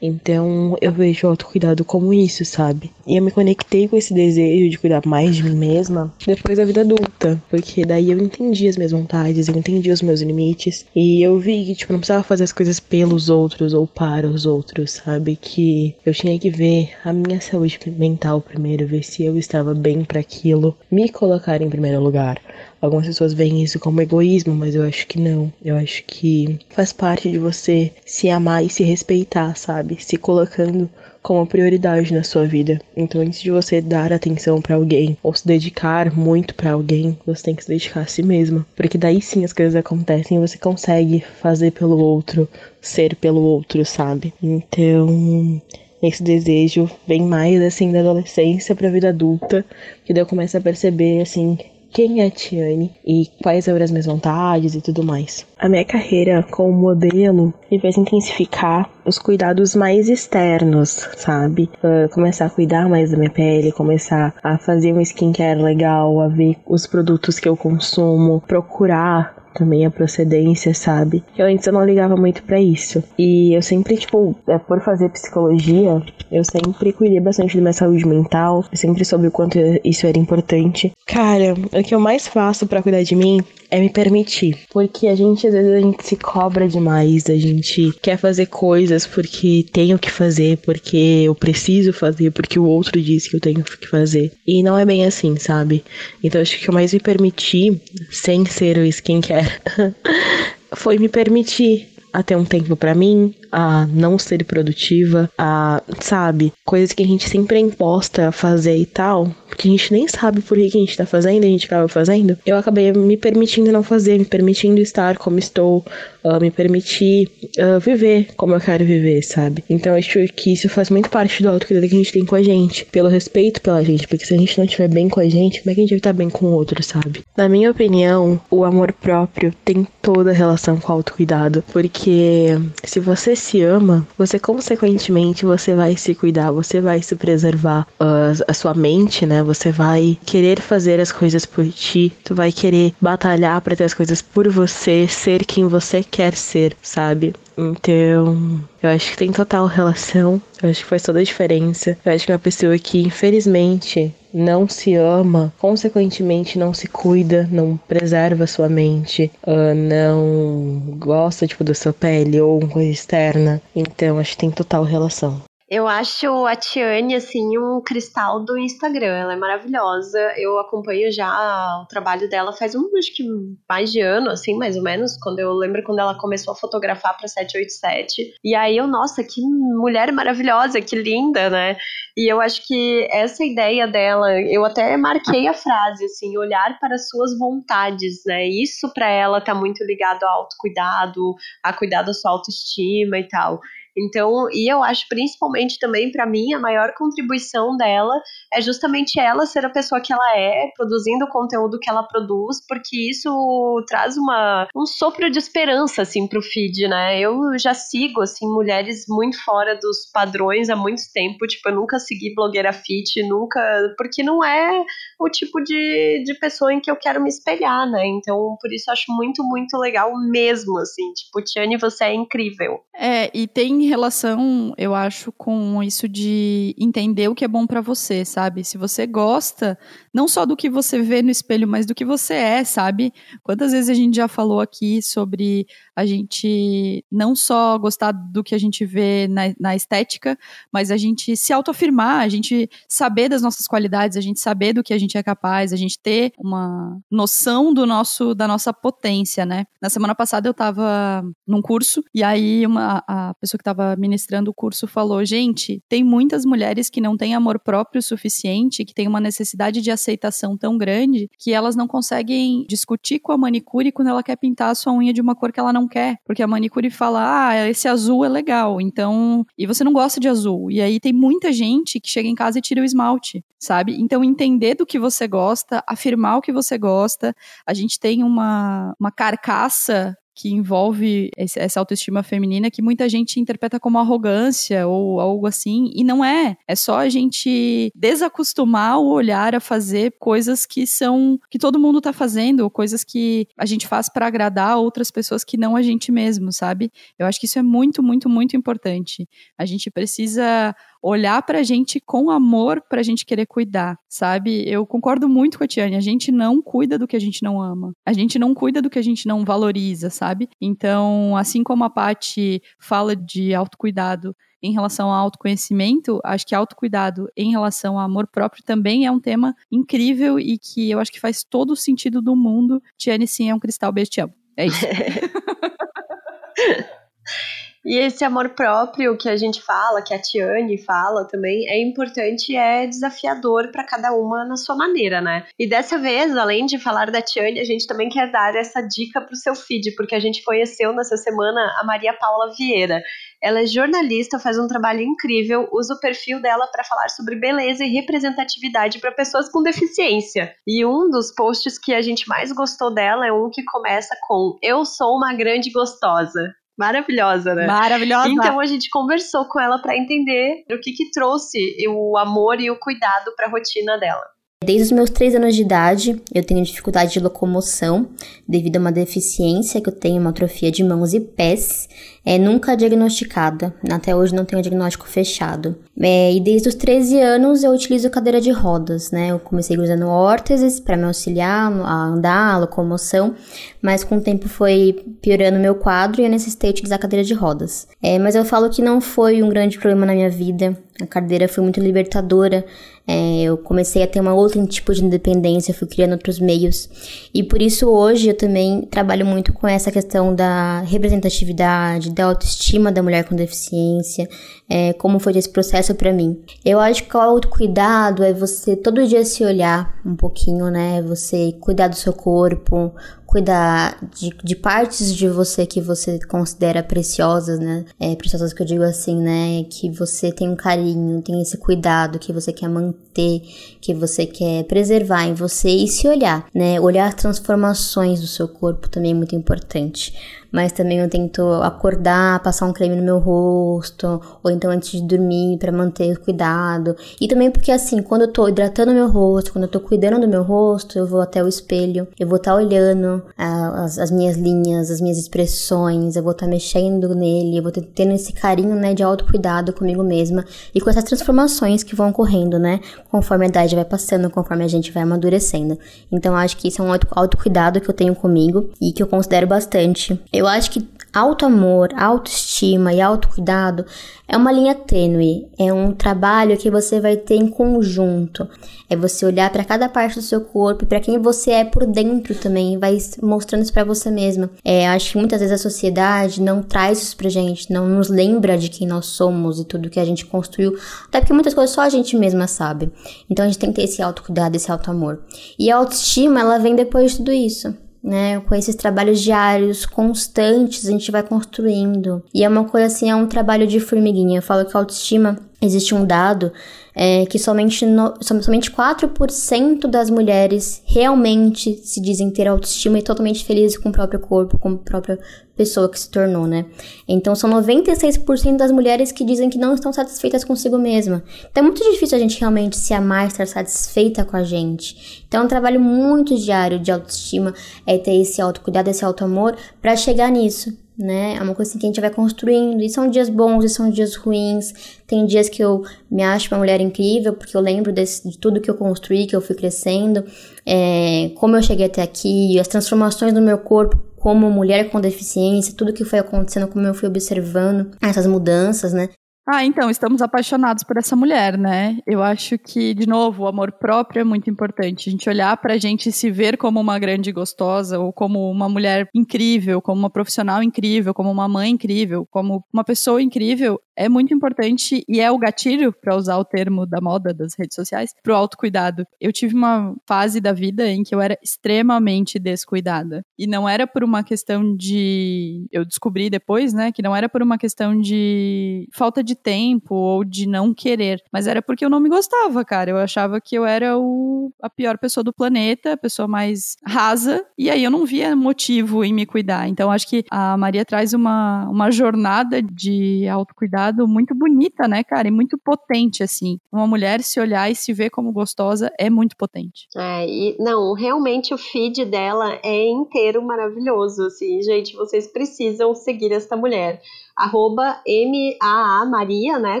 [0.00, 2.90] Então eu vejo o autocuidado como isso, sabe?
[3.06, 6.64] E eu me conectei com esse desejo de cuidar mais de mim mesma depois da
[6.64, 11.22] vida adulta, porque daí eu entendi as minhas vontades, eu entendi os meus limites e
[11.22, 14.92] eu vi que, tipo, não precisava fazer as coisas pelos outros ou para os outros,
[14.92, 15.36] sabe?
[15.36, 20.02] Que eu tinha que ver a minha saúde mental primeiro, ver se eu estava bem
[20.02, 22.40] para aquilo, me colocar em primeiro lugar
[22.84, 25.50] Algumas pessoas veem isso como egoísmo, mas eu acho que não.
[25.64, 29.96] Eu acho que faz parte de você se amar e se respeitar, sabe?
[29.98, 30.90] Se colocando
[31.22, 32.78] como prioridade na sua vida.
[32.94, 37.44] Então, antes de você dar atenção para alguém ou se dedicar muito para alguém, você
[37.44, 40.58] tem que se dedicar a si mesma, porque daí sim as coisas acontecem e você
[40.58, 42.46] consegue fazer pelo outro,
[42.82, 44.34] ser pelo outro, sabe?
[44.42, 45.58] Então,
[46.02, 49.64] esse desejo vem mais assim da adolescência para a vida adulta,
[50.04, 51.56] que daí eu começo a perceber assim
[51.94, 55.46] quem é Tiane e quais eram as minhas vontades e tudo mais.
[55.56, 61.70] A minha carreira como modelo me fez intensificar os cuidados mais externos, sabe?
[61.82, 66.26] Uh, começar a cuidar mais da minha pele, começar a fazer um skincare legal, a
[66.26, 71.22] ver os produtos que eu consumo, procurar também a procedência, sabe?
[71.36, 73.02] Eu antes eu não ligava muito para isso.
[73.18, 78.06] E eu sempre, tipo, é, por fazer psicologia, eu sempre cuidei bastante da minha saúde
[78.06, 78.64] mental.
[78.70, 80.92] Eu sempre soube o quanto isso era importante.
[81.06, 83.40] Cara, o que eu mais faço para cuidar de mim
[83.74, 84.56] é me permitir.
[84.70, 89.04] Porque a gente, às vezes, a gente se cobra demais, a gente quer fazer coisas
[89.04, 93.64] porque tenho que fazer, porque eu preciso fazer, porque o outro disse que eu tenho
[93.64, 94.30] que fazer.
[94.46, 95.82] E não é bem assim, sabe?
[96.22, 97.82] Então acho que eu mais me permiti,
[98.12, 99.50] sem ser o skincare,
[100.72, 106.52] foi me permitir a ter um tempo para mim, a não ser produtiva, a, sabe,
[106.64, 110.08] coisas que a gente sempre é imposta a fazer e tal, que a gente nem
[110.08, 112.36] sabe por que a gente tá fazendo, a gente acaba fazendo.
[112.44, 115.84] Eu acabei me permitindo não fazer, me permitindo estar como estou,
[116.24, 119.62] uh, me permitir uh, viver como eu quero viver, sabe?
[119.70, 122.42] Então acho que isso faz muito parte do autocuidado que a gente tem com a
[122.42, 125.60] gente, pelo respeito pela gente, porque se a gente não estiver bem com a gente,
[125.60, 127.22] como é que a gente vai estar bem com o outro, sabe?
[127.36, 132.98] Na minha opinião, o amor próprio tem toda a relação com o autocuidado, porque se
[132.98, 138.54] você se ama, você consequentemente você vai se cuidar, você vai se preservar uh, a
[138.54, 139.42] sua mente, né?
[139.42, 143.94] Você vai querer fazer as coisas por ti, tu vai querer batalhar para ter as
[143.94, 147.34] coisas por você, ser quem você quer ser, sabe?
[147.56, 150.40] Então, eu acho que tem total relação.
[150.62, 151.96] Eu acho que faz toda a diferença.
[152.04, 157.76] Eu acho que uma pessoa que, infelizmente, não se ama, consequentemente não se cuida, não
[157.76, 163.62] preserva sua mente, uh, não gosta, tipo, da sua pele ou coisa externa.
[163.74, 165.40] Então, acho que tem total relação.
[165.66, 169.16] Eu acho a Tiane, assim, um cristal do Instagram.
[169.16, 170.18] Ela é maravilhosa.
[170.36, 173.24] Eu acompanho já o trabalho dela faz um, acho que
[173.66, 175.16] mais de ano, assim, mais ou menos.
[175.22, 178.34] Quando eu lembro quando ela começou a fotografar pra 787.
[178.44, 181.78] E aí eu, nossa, que mulher maravilhosa, que linda, né?
[182.14, 186.98] E eu acho que essa ideia dela, eu até marquei a frase, assim, olhar para
[186.98, 188.46] suas vontades, né?
[188.46, 193.60] Isso para ela tá muito ligado ao autocuidado, a cuidar da sua autoestima e tal.
[193.96, 198.14] Então, e eu acho principalmente também para mim a maior contribuição dela
[198.52, 202.58] é justamente ela ser a pessoa que ela é, produzindo o conteúdo que ela produz,
[202.66, 207.18] porque isso traz uma um sopro de esperança assim pro feed, né?
[207.20, 211.98] Eu já sigo assim mulheres muito fora dos padrões há muito tempo, tipo, eu nunca
[211.98, 213.60] segui blogueira fit, nunca,
[213.96, 214.84] porque não é
[215.20, 218.06] o tipo de, de pessoa em que eu quero me espelhar, né?
[218.06, 222.80] Então, por isso acho muito muito legal mesmo assim, tipo, Tiane, você é incrível.
[222.96, 227.80] É, e tem relação, eu acho, com isso de entender o que é bom para
[227.80, 228.64] você, sabe?
[228.64, 229.78] Se você gosta,
[230.12, 233.12] não só do que você vê no espelho, mas do que você é, sabe?
[233.42, 235.66] Quantas vezes a gente já falou aqui sobre
[235.96, 240.36] a gente não só gostar do que a gente vê na, na estética,
[240.72, 244.82] mas a gente se autoafirmar, a gente saber das nossas qualidades, a gente saber do
[244.82, 249.46] que a gente é capaz, a gente ter uma noção do nosso da nossa potência,
[249.46, 249.66] né?
[249.80, 254.50] Na semana passada eu estava num curso e aí uma a pessoa que estava ministrando
[254.50, 259.08] o curso falou: "Gente, tem muitas mulheres que não têm amor próprio suficiente, que têm
[259.08, 264.08] uma necessidade de aceitação tão grande que elas não conseguem discutir com a manicure quando
[264.08, 266.46] ela quer pintar a sua unha de uma cor que ela não quer, porque a
[266.46, 268.80] manicure fala: "Ah, esse azul é legal".
[268.80, 270.70] Então, e você não gosta de azul.
[270.70, 273.96] E aí tem muita gente que chega em casa e tira o esmalte, sabe?
[274.00, 277.34] Então, entender do que você gosta, afirmar o que você gosta.
[277.66, 283.78] A gente tem uma uma carcaça que envolve essa autoestima feminina que muita gente interpreta
[283.78, 286.56] como arrogância ou algo assim, e não é.
[286.66, 292.00] É só a gente desacostumar o olhar a fazer coisas que são que todo mundo
[292.00, 296.10] tá fazendo, coisas que a gente faz para agradar outras pessoas que não a gente
[296.10, 296.90] mesmo, sabe?
[297.18, 299.28] Eu acho que isso é muito, muito, muito importante.
[299.56, 304.66] A gente precisa olhar pra gente com amor pra gente querer cuidar, sabe?
[304.66, 307.60] Eu concordo muito com a Tiane, a gente não cuida do que a gente não
[307.60, 307.92] ama.
[308.06, 310.48] A gente não cuida do que a gente não valoriza, sabe?
[310.58, 317.28] Então, assim como a Paty fala de autocuidado em relação ao autoconhecimento, acho que autocuidado
[317.36, 321.20] em relação ao amor próprio também é um tema incrível e que eu acho que
[321.20, 322.82] faz todo o sentido do mundo.
[322.96, 324.30] Tiane, sim, é um cristal bestial.
[324.56, 324.86] É isso.
[327.84, 332.56] E esse amor próprio que a gente fala, que a Tiane fala também, é importante,
[332.56, 335.46] é desafiador para cada uma na sua maneira, né?
[335.58, 339.20] E dessa vez, além de falar da Tiane, a gente também quer dar essa dica
[339.20, 343.02] pro seu feed, porque a gente conheceu nessa semana a Maria Paula Vieira.
[343.42, 347.84] Ela é jornalista, faz um trabalho incrível, usa o perfil dela para falar sobre beleza
[347.84, 350.54] e representatividade para pessoas com deficiência.
[350.66, 354.56] E um dos posts que a gente mais gostou dela é um que começa com:
[354.62, 357.66] Eu sou uma grande gostosa maravilhosa, né?
[357.66, 358.28] Maravilhosa.
[358.28, 362.70] Então a gente conversou com ela para entender o que que trouxe o amor e
[362.70, 364.24] o cuidado para a rotina dela.
[364.64, 368.08] Desde os meus três anos de idade, eu tenho dificuldade de locomoção
[368.48, 371.86] devido a uma deficiência que eu tenho, uma atrofia de mãos e pés
[372.24, 373.74] é nunca diagnosticada.
[373.90, 375.76] Até hoje não tenho diagnóstico fechado.
[376.00, 379.28] É, e desde os 13 anos eu utilizo cadeira de rodas, né?
[379.28, 383.34] Eu comecei usando órteses para me auxiliar a andar, a locomoção,
[383.80, 387.86] mas com o tempo foi piorando meu quadro e eu necessitei utilizar cadeira de rodas.
[388.02, 390.76] É, mas eu falo que não foi um grande problema na minha vida.
[391.00, 392.64] A cadeira foi muito libertadora.
[393.06, 396.88] É, eu comecei a ter uma outra tipo de independência, fui criando outros meios.
[397.34, 402.92] E por isso hoje eu também trabalho muito com essa questão da representatividade, da autoestima
[402.92, 404.28] da mulher com deficiência,
[404.68, 406.40] é, como foi esse processo para mim.
[406.64, 411.02] Eu acho que o autocuidado é você todo dia se olhar um pouquinho, né?
[411.02, 412.92] Você cuidar do seu corpo,
[413.26, 417.84] cuidar de, de partes de você que você considera preciosas, né?
[418.00, 419.64] É, preciosas que eu digo assim, né?
[419.68, 423.42] Que você tem um carinho, tem esse cuidado que você quer manter,
[423.80, 426.80] que você quer preservar em você e se olhar, né?
[426.80, 430.14] Olhar as transformações do seu corpo também é muito importante
[430.54, 435.02] mas também eu tento acordar, passar um creme no meu rosto, ou então antes de
[435.02, 436.96] dormir para manter cuidado.
[437.20, 440.28] E também porque assim, quando eu tô hidratando meu rosto, quando eu tô cuidando do
[440.28, 444.10] meu rosto, eu vou até o espelho, eu vou estar tá olhando uh, as, as,
[444.10, 448.32] minhas linhas, as minhas expressões, eu vou estar tá mexendo nele, eu vou tendo esse
[448.32, 453.46] carinho, né, de autocuidado comigo mesma e com essas transformações que vão ocorrendo, né, conforme
[453.46, 455.78] a idade vai passando, conforme a gente vai amadurecendo.
[456.10, 459.46] Então acho que isso é um autocuidado que eu tenho comigo e que eu considero
[459.46, 460.20] bastante.
[460.32, 463.86] Eu acho que auto-amor, autoestima e autocuidado
[464.26, 468.48] é uma linha tênue, é um trabalho que você vai ter em conjunto.
[468.88, 471.86] É você olhar para cada parte do seu corpo e para quem você é por
[471.86, 474.50] dentro também, vai mostrando isso para você mesma.
[474.64, 478.58] É, acho que muitas vezes a sociedade não traz isso pra gente, não nos lembra
[478.58, 480.76] de quem nós somos e tudo que a gente construiu,
[481.08, 482.90] até porque muitas coisas só a gente mesma sabe.
[483.28, 485.20] Então a gente tem que ter esse autocuidado, esse auto-amor.
[485.58, 488.38] E a autoestima, ela vem depois de tudo isso né?
[488.40, 492.22] Com esses trabalhos diários, constantes, a gente vai construindo.
[492.34, 494.38] E é uma coisa assim, é um trabalho de formiguinha.
[494.38, 496.52] Eu falo que a autoestima, existe um dado
[496.94, 503.44] é, que somente, no, somente 4% das mulheres realmente se dizem ter autoestima e totalmente
[503.44, 505.18] felizes com o próprio corpo, com a própria
[505.56, 506.66] pessoa que se tornou, né?
[507.06, 511.22] Então são 96% das mulheres que dizem que não estão satisfeitas consigo mesma.
[511.50, 515.24] Então é muito difícil a gente realmente se amar, estar satisfeita com a gente.
[515.26, 517.54] Então é um trabalho muito diário de autoestima,
[517.86, 521.36] é ter esse autocuidado, esse autoamor para chegar nisso né?
[521.36, 522.82] É uma coisa assim que a gente vai construindo.
[522.82, 524.72] E são dias bons e são dias ruins.
[525.06, 528.60] Tem dias que eu me acho uma mulher incrível, porque eu lembro desse, de tudo
[528.60, 530.24] que eu construí, que eu fui crescendo,
[530.64, 535.74] é, como eu cheguei até aqui, as transformações do meu corpo como mulher com deficiência,
[535.76, 539.10] tudo que foi acontecendo, como eu fui observando essas mudanças, né?
[539.46, 541.98] Ah, então, estamos apaixonados por essa mulher, né?
[542.06, 545.10] Eu acho que, de novo, o amor próprio é muito importante.
[545.10, 549.06] A gente olhar pra gente se ver como uma grande gostosa, ou como uma mulher
[549.14, 554.32] incrível, como uma profissional incrível, como uma mãe incrível, como uma pessoa incrível, é muito
[554.34, 558.34] importante e é o gatilho, para usar o termo da moda das redes sociais, pro
[558.34, 559.06] autocuidado.
[559.20, 563.24] Eu tive uma fase da vida em que eu era extremamente descuidada.
[563.38, 565.66] E não era por uma questão de.
[565.70, 570.24] Eu descobri depois, né, que não era por uma questão de falta de tempo ou
[570.24, 572.90] de não querer, mas era porque eu não me gostava, cara.
[572.90, 574.52] Eu achava que eu era o...
[574.62, 579.04] a pior pessoa do planeta, a pessoa mais rasa, e aí eu não via motivo
[579.04, 579.68] em me cuidar.
[579.68, 585.28] Então acho que a Maria traz uma, uma jornada de autocuidado muito bonita, né, cara?
[585.28, 586.58] E muito potente, assim.
[586.72, 589.86] Uma mulher se olhar e se ver como gostosa é muito potente.
[589.96, 594.62] É, e não, realmente o feed dela é inteiro maravilhoso, assim.
[594.62, 597.00] Gente, vocês precisam seguir esta mulher
[597.36, 599.80] arroba M-A-A Maria, né,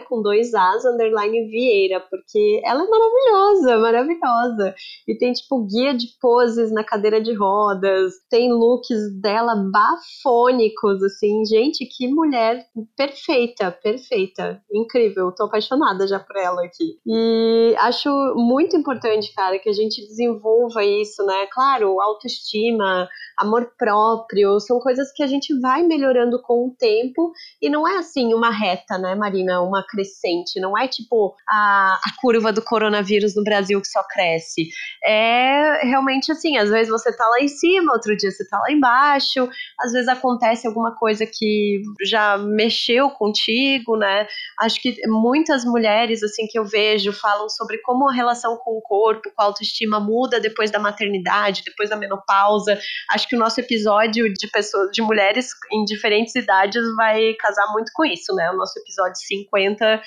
[0.00, 4.74] com dois As, underline Vieira, porque ela é maravilhosa, maravilhosa.
[5.06, 11.44] E tem, tipo, guia de poses na cadeira de rodas, tem looks dela bafônicos, assim.
[11.44, 14.60] Gente, que mulher perfeita, perfeita.
[14.72, 16.98] Incrível, tô apaixonada já por ela aqui.
[17.06, 21.46] E acho muito importante, cara, que a gente desenvolva isso, né?
[21.52, 23.08] Claro, autoestima,
[23.38, 27.32] amor próprio, são coisas que a gente vai melhorando com o tempo
[27.64, 29.62] e não é assim uma reta, né, Marina?
[29.62, 30.60] Uma crescente.
[30.60, 34.68] Não é tipo a, a curva do coronavírus no Brasil que só cresce.
[35.04, 38.70] É realmente assim, às vezes você tá lá em cima, outro dia você tá lá
[38.70, 39.48] embaixo,
[39.80, 44.26] às vezes acontece alguma coisa que já mexeu contigo, né?
[44.60, 48.82] Acho que muitas mulheres, assim, que eu vejo falam sobre como a relação com o
[48.82, 52.78] corpo, com a autoestima muda depois da maternidade, depois da menopausa.
[53.10, 57.90] Acho que o nosso episódio de pessoas, de mulheres em diferentes idades vai casar muito
[57.94, 58.50] com isso, né?
[58.50, 60.02] O nosso episódio 50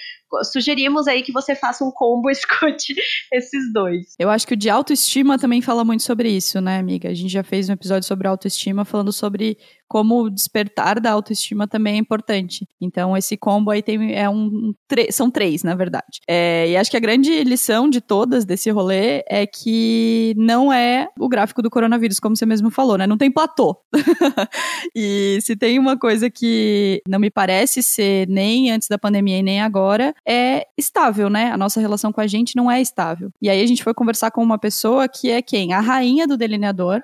[0.51, 2.95] sugerimos aí que você faça um combo escute
[3.31, 4.15] esses dois.
[4.19, 7.09] Eu acho que o de autoestima também fala muito sobre isso, né, amiga?
[7.09, 9.57] A gente já fez um episódio sobre autoestima falando sobre
[9.87, 12.67] como despertar da autoestima também é importante.
[12.79, 14.73] Então, esse combo aí tem, é um,
[15.11, 16.19] são três, na verdade.
[16.27, 21.07] É, e acho que a grande lição de todas desse rolê é que não é
[21.17, 23.07] o gráfico do coronavírus, como você mesmo falou, né?
[23.07, 23.77] Não tem platô.
[24.93, 29.43] e se tem uma coisa que não me parece ser nem antes da pandemia e
[29.43, 31.51] nem agora, é estável, né?
[31.51, 33.31] A nossa relação com a gente não é estável.
[33.41, 35.71] E aí a gente foi conversar com uma pessoa que é quem?
[35.71, 37.01] A rainha do delineador,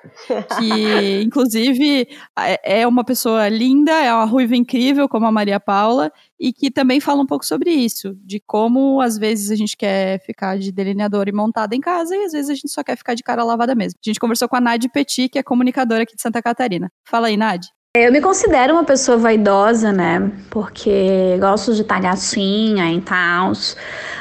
[0.57, 2.07] que inclusive
[2.37, 6.69] é, é uma pessoa linda, é uma ruiva incrível, como a Maria Paula, e que
[6.69, 10.71] também fala um pouco sobre isso, de como às vezes a gente quer ficar de
[10.71, 13.43] delineador e montada em casa, e às vezes a gente só quer ficar de cara
[13.43, 13.97] lavada mesmo.
[14.03, 16.91] A gente conversou com a Nadi Petit, que é comunicadora aqui de Santa Catarina.
[17.05, 17.69] Fala aí, Nadi.
[17.95, 20.31] Eu me considero uma pessoa vaidosa, né?
[20.49, 23.51] Porque gosto de estar gatinha e tal.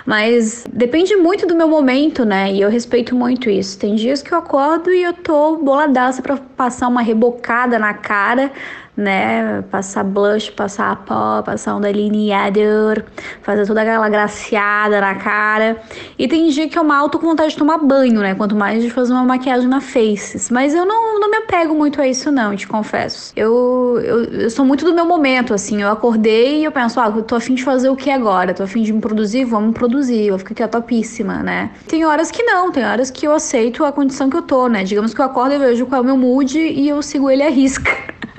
[0.05, 2.53] Mas depende muito do meu momento, né?
[2.53, 3.79] E eu respeito muito isso.
[3.79, 8.53] Tem dias que eu acordo e eu tô boladaça pra passar uma rebocada na cara
[8.97, 9.63] né?
[9.71, 13.03] Passar blush, passar pó, passar um delineador,
[13.43, 15.81] fazer toda aquela graciada na cara.
[16.19, 18.35] E tem dia que eu mal tô com vontade de tomar banho, né?
[18.35, 20.51] Quanto mais de fazer uma maquiagem na faces.
[20.51, 23.33] Mas eu não, não me apego muito a isso, não, te confesso.
[23.35, 25.83] Eu, eu, eu sou muito do meu momento, assim.
[25.83, 28.53] Eu acordei e eu penso, ah, tô afim de fazer o que agora?
[28.53, 29.45] Tô afim de me produzir?
[29.45, 30.27] Vamos produzir.
[30.27, 31.71] Eu fico aqui a topíssima, né?
[31.89, 34.85] Tem horas que não, tem horas que eu aceito a condição que eu tô, né?
[34.85, 37.43] Digamos que eu acordo e vejo qual é o meu mood e eu sigo ele
[37.43, 37.91] à risca.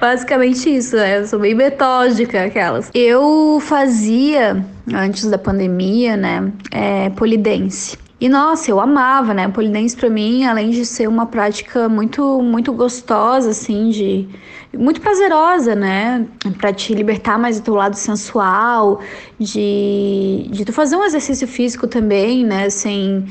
[0.00, 1.18] Basicamente isso, né?
[1.18, 2.90] Eu sou bem metódica, aquelas.
[2.94, 7.98] Eu fazia, antes da pandemia, né, é, polidense.
[8.20, 9.48] E nossa, eu amava, né?
[9.48, 14.28] Polidense para mim, além de ser uma prática muito muito gostosa assim de
[14.76, 16.26] muito prazerosa, né?
[16.58, 19.00] Para te libertar mais do teu lado sensual,
[19.38, 23.24] de de tu fazer um exercício físico também, né, sem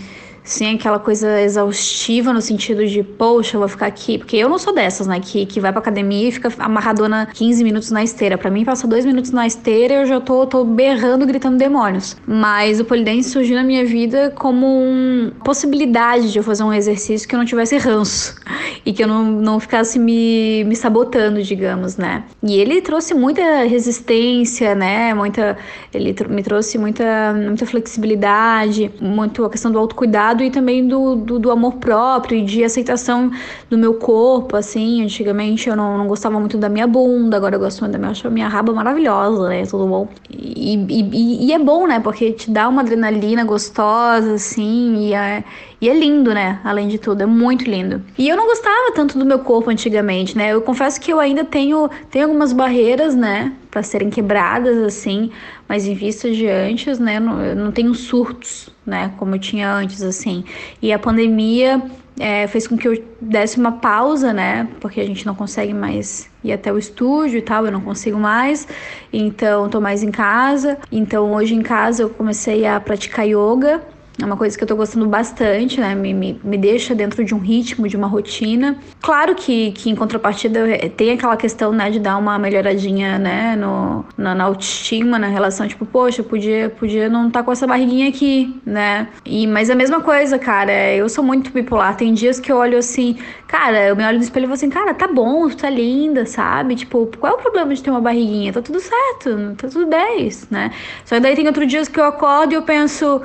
[0.43, 4.17] sem aquela coisa exaustiva no sentido de, poxa, eu vou ficar aqui.
[4.17, 5.19] Porque eu não sou dessas, né?
[5.19, 8.37] Que, que vai pra academia e fica amarradona 15 minutos na esteira.
[8.37, 12.15] Para mim, passa dois minutos na esteira eu já tô, tô berrando, gritando demônios.
[12.25, 17.27] Mas o polidense surgiu na minha vida como uma possibilidade de eu fazer um exercício
[17.27, 18.35] que eu não tivesse ranço.
[18.85, 22.23] E que eu não, não ficasse me, me sabotando, digamos, né?
[22.41, 25.13] E ele trouxe muita resistência, né?
[25.13, 25.57] Muita.
[25.93, 31.39] Ele me trouxe muita, muita flexibilidade, muito a questão do autocuidado e também do, do,
[31.39, 33.31] do, amor próprio e de aceitação
[33.69, 35.03] do meu corpo, assim.
[35.03, 38.11] Antigamente eu não, não gostava muito da minha bunda, agora eu gosto muito da minha,
[38.11, 39.65] acho a minha raba maravilhosa, né?
[39.65, 40.07] Tudo bom.
[40.29, 41.99] E, e, e, é bom, né?
[41.99, 45.43] Porque te dá uma adrenalina gostosa, assim, e é,
[45.81, 46.59] e é lindo, né?
[46.63, 48.01] Além de tudo, é muito lindo.
[48.17, 50.51] E eu não gostava tanto do meu corpo antigamente, né?
[50.51, 53.53] Eu confesso que eu ainda tenho, tenho algumas barreiras, né?
[53.71, 55.31] Para serem quebradas, assim,
[55.69, 57.19] mas em vista de antes, né?
[57.19, 59.13] Não, eu não tenho surtos, né?
[59.17, 60.43] Como eu tinha antes, assim.
[60.81, 61.81] E a pandemia
[62.19, 64.67] é, fez com que eu desse uma pausa, né?
[64.81, 68.19] Porque a gente não consegue mais ir até o estúdio e tal, eu não consigo
[68.19, 68.67] mais.
[69.13, 70.77] Então, tô mais em casa.
[70.91, 73.81] Então, hoje em casa eu comecei a praticar yoga
[74.21, 75.95] é uma coisa que eu tô gostando bastante, né?
[75.95, 78.77] Me, me, me deixa dentro de um ritmo, de uma rotina.
[79.01, 80.65] Claro que, que em contrapartida
[80.95, 85.67] tem aquela questão, né, de dar uma melhoradinha, né, no, na, na autoestima, na relação,
[85.67, 89.07] tipo, poxa, podia, podia não estar tá com essa barriguinha aqui, né?
[89.25, 91.95] E, mas a mesma coisa, cara, eu sou muito bipolar.
[91.95, 93.17] Tem dias que eu olho assim,
[93.47, 96.25] cara, eu me olho no espelho e falo assim, cara, tá bom, tu tá linda,
[96.25, 96.75] sabe?
[96.75, 98.51] Tipo, qual é o problema de ter uma barriguinha?
[98.51, 100.71] Tá tudo certo, tá tudo 10, né?
[101.05, 103.21] Só que daí tem outros dias que eu acordo e eu penso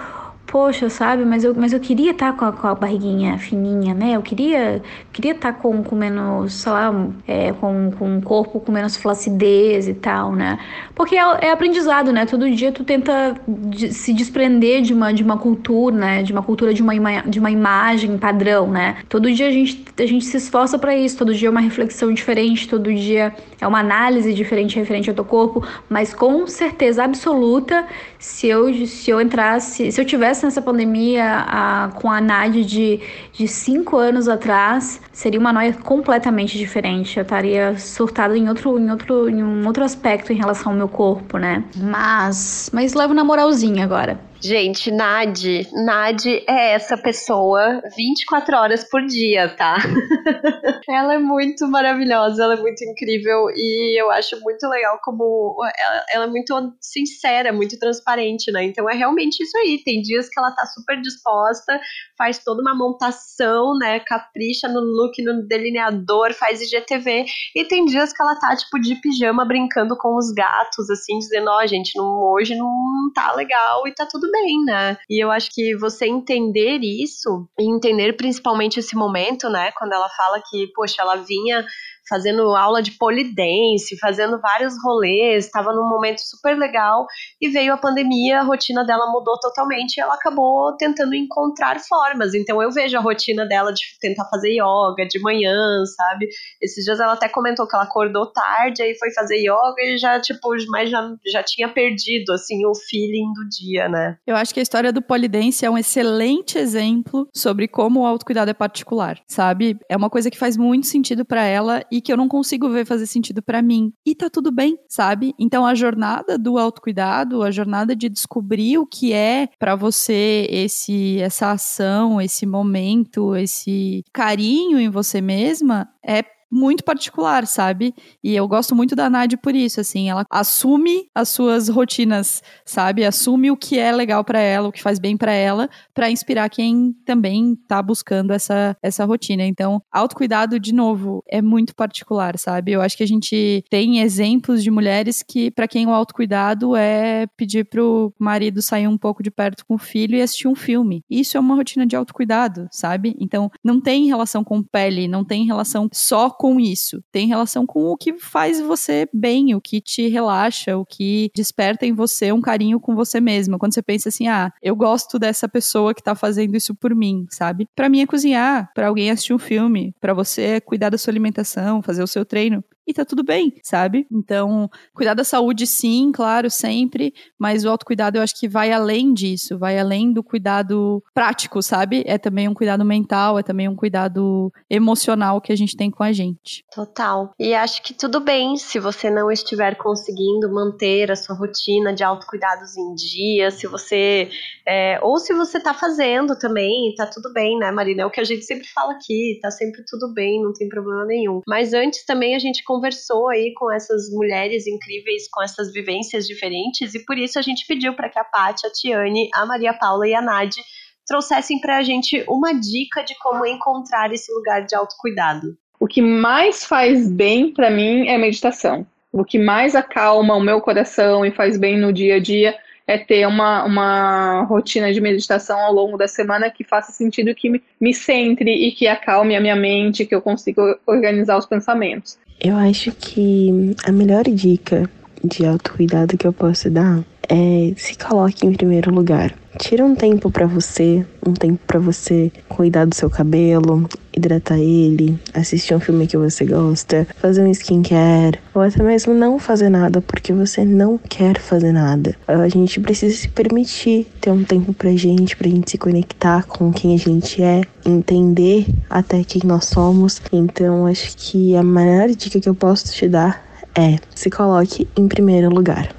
[0.55, 3.92] poxa, sabe, mas eu, mas eu queria estar tá com, a, com a barriguinha fininha,
[3.92, 4.12] né?
[4.14, 4.80] Eu queria
[5.12, 8.96] queria estar tá com, com menos, sei lá, é, com, com um corpo com menos
[8.96, 10.57] flacidez e tal, né?
[10.94, 12.24] Porque é, é aprendizado, né?
[12.24, 16.22] Todo dia tu tenta de, se desprender de uma, de uma cultura, né?
[16.22, 18.98] De uma cultura de uma, ima, de uma imagem padrão, né?
[19.09, 22.14] Todo dia a gente, a gente se esforça para isso, todo dia é uma reflexão
[22.14, 27.84] diferente, todo dia é uma análise diferente referente ao teu corpo, mas com certeza absoluta,
[28.20, 33.01] se eu, se eu entrasse, se eu tivesse nessa pandemia a, com a NAD de,
[33.32, 37.18] de cinco anos atrás, seria uma noia completamente diferente.
[37.18, 40.88] Eu estaria surtada em outro, em outro, em um outro aspecto em relação ao meu
[40.88, 41.64] corpo, né?
[41.76, 44.18] Mas, mas levo na moralzinha agora.
[44.45, 49.78] Gente, Nadi, Nadi é essa pessoa 24 horas por dia, tá?
[50.86, 56.05] ela é muito maravilhosa, ela é muito incrível e eu acho muito legal como ela,
[56.11, 58.64] ela, é muito sincera, muito transparente, né?
[58.64, 59.80] Então é realmente isso aí.
[59.82, 61.80] Tem dias que ela tá super disposta,
[62.18, 63.99] faz toda uma montação, né?
[64.01, 67.24] Capricha no look, no delineador, faz IGTV.
[67.57, 71.49] E tem dias que ela tá, tipo, de pijama brincando com os gatos, assim, dizendo:
[71.49, 74.34] Ó, oh, gente, não, hoje não tá legal e tá tudo
[74.64, 74.97] né?
[75.09, 79.70] E eu acho que você entender isso, e entender principalmente esse momento, né?
[79.78, 81.64] Quando ela fala que, poxa, ela vinha
[82.09, 87.07] fazendo aula de polidense, fazendo vários rolês, estava num momento super legal
[87.40, 92.34] e veio a pandemia, a rotina dela mudou totalmente e ela acabou tentando encontrar formas.
[92.34, 96.28] Então eu vejo a rotina dela de tentar fazer yoga de manhã, sabe?
[96.61, 100.20] Esses dias ela até comentou que ela acordou tarde, aí foi fazer yoga e já,
[100.20, 104.16] tipo, mas já, já tinha perdido, assim, o feeling do dia, né?
[104.26, 108.50] Eu acho que a história do polidense é um excelente exemplo sobre como o autocuidado
[108.50, 109.76] é particular, sabe?
[109.88, 112.84] É uma coisa que faz muito sentido para ela e que eu não consigo ver
[112.84, 113.92] fazer sentido para mim.
[114.05, 115.32] E tá tudo bem, sabe?
[115.38, 121.20] Então a jornada do autocuidado, a jornada de descobrir o que é para você esse
[121.20, 126.24] essa ação, esse momento, esse carinho em você mesma é
[126.55, 127.94] muito particular, sabe?
[128.22, 133.05] E eu gosto muito da Nadi por isso, assim, ela assume as suas rotinas, sabe?
[133.05, 136.48] Assume o que é legal para ela, o que faz bem para ela, para inspirar
[136.48, 139.44] quem também tá buscando essa essa rotina.
[139.44, 142.72] Então, autocuidado de novo é muito particular, sabe?
[142.72, 147.26] Eu acho que a gente tem exemplos de mulheres que para quem o autocuidado é
[147.36, 151.02] pedir pro marido sair um pouco de perto com o filho e assistir um filme.
[151.11, 153.16] Isso é uma rotina de autocuidado, sabe?
[153.18, 157.03] Então, não tem relação com pele, não tem relação só com com isso.
[157.11, 161.86] Tem relação com o que faz você bem, o que te relaxa, o que desperta
[161.86, 163.59] em você um carinho com você mesma.
[163.59, 167.26] Quando você pensa assim, ah, eu gosto dessa pessoa que tá fazendo isso por mim,
[167.30, 167.66] sabe?
[167.74, 171.12] Para mim é cozinhar, para alguém assistir um filme, para você é cuidar da sua
[171.12, 174.07] alimentação, fazer o seu treino e tá tudo bem, sabe?
[174.11, 179.12] Então, cuidar da saúde, sim, claro, sempre, mas o autocuidado eu acho que vai além
[179.12, 182.03] disso, vai além do cuidado prático, sabe?
[182.07, 186.03] É também um cuidado mental, é também um cuidado emocional que a gente tem com
[186.03, 186.64] a gente.
[186.74, 187.32] Total.
[187.39, 192.03] E acho que tudo bem se você não estiver conseguindo manter a sua rotina de
[192.05, 194.30] autocuidados em dia, se você.
[194.66, 198.03] É, ou se você tá fazendo também, tá tudo bem, né, Marina?
[198.03, 201.05] É o que a gente sempre fala aqui, tá sempre tudo bem, não tem problema
[201.05, 201.41] nenhum.
[201.47, 206.95] Mas antes também a gente conversou aí com essas mulheres incríveis, com essas vivências diferentes,
[206.95, 210.09] e por isso a gente pediu para que a Paty, a Tiane, a Maria Paula
[210.09, 210.61] e a Nadi
[211.07, 215.57] trouxessem para a gente uma dica de como encontrar esse lugar de autocuidado.
[215.79, 218.85] O que mais faz bem para mim é meditação.
[219.12, 222.99] O que mais acalma o meu coração e faz bem no dia a dia é
[222.99, 227.62] ter uma, uma rotina de meditação ao longo da semana que faça sentido, que me,
[227.81, 232.18] me centre e que acalme a minha mente, que eu consiga organizar os pensamentos.
[232.41, 234.91] Eu acho que a melhor dica
[235.25, 239.35] de autocuidado que eu posso dar é se coloque em primeiro lugar.
[239.59, 245.16] Tira um tempo para você, um tempo para você cuidar do seu cabelo, hidratar ele,
[245.33, 250.01] assistir um filme que você gosta, fazer um skincare, ou até mesmo não fazer nada
[250.01, 252.16] porque você não quer fazer nada.
[252.27, 256.72] A gente precisa se permitir ter um tempo pra gente, pra gente se conectar com
[256.72, 260.20] quem a gente é, entender até quem nós somos.
[260.33, 265.09] Então, acho que a maior dica que eu posso te dar é se coloque em
[265.09, 265.95] primeiro lugar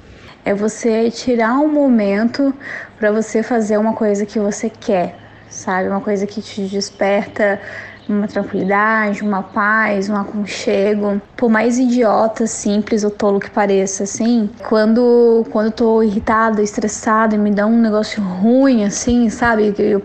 [0.46, 2.54] é você tirar um momento
[3.00, 5.18] para você fazer uma coisa que você quer,
[5.50, 5.88] sabe?
[5.88, 7.60] Uma coisa que te desperta
[8.08, 11.20] uma tranquilidade, uma paz, um aconchego.
[11.36, 17.34] Por mais idiota, simples ou tolo que pareça, assim, quando, quando eu tô irritado, estressado
[17.34, 19.74] e me dá um negócio ruim, assim, sabe?
[19.76, 20.00] Eu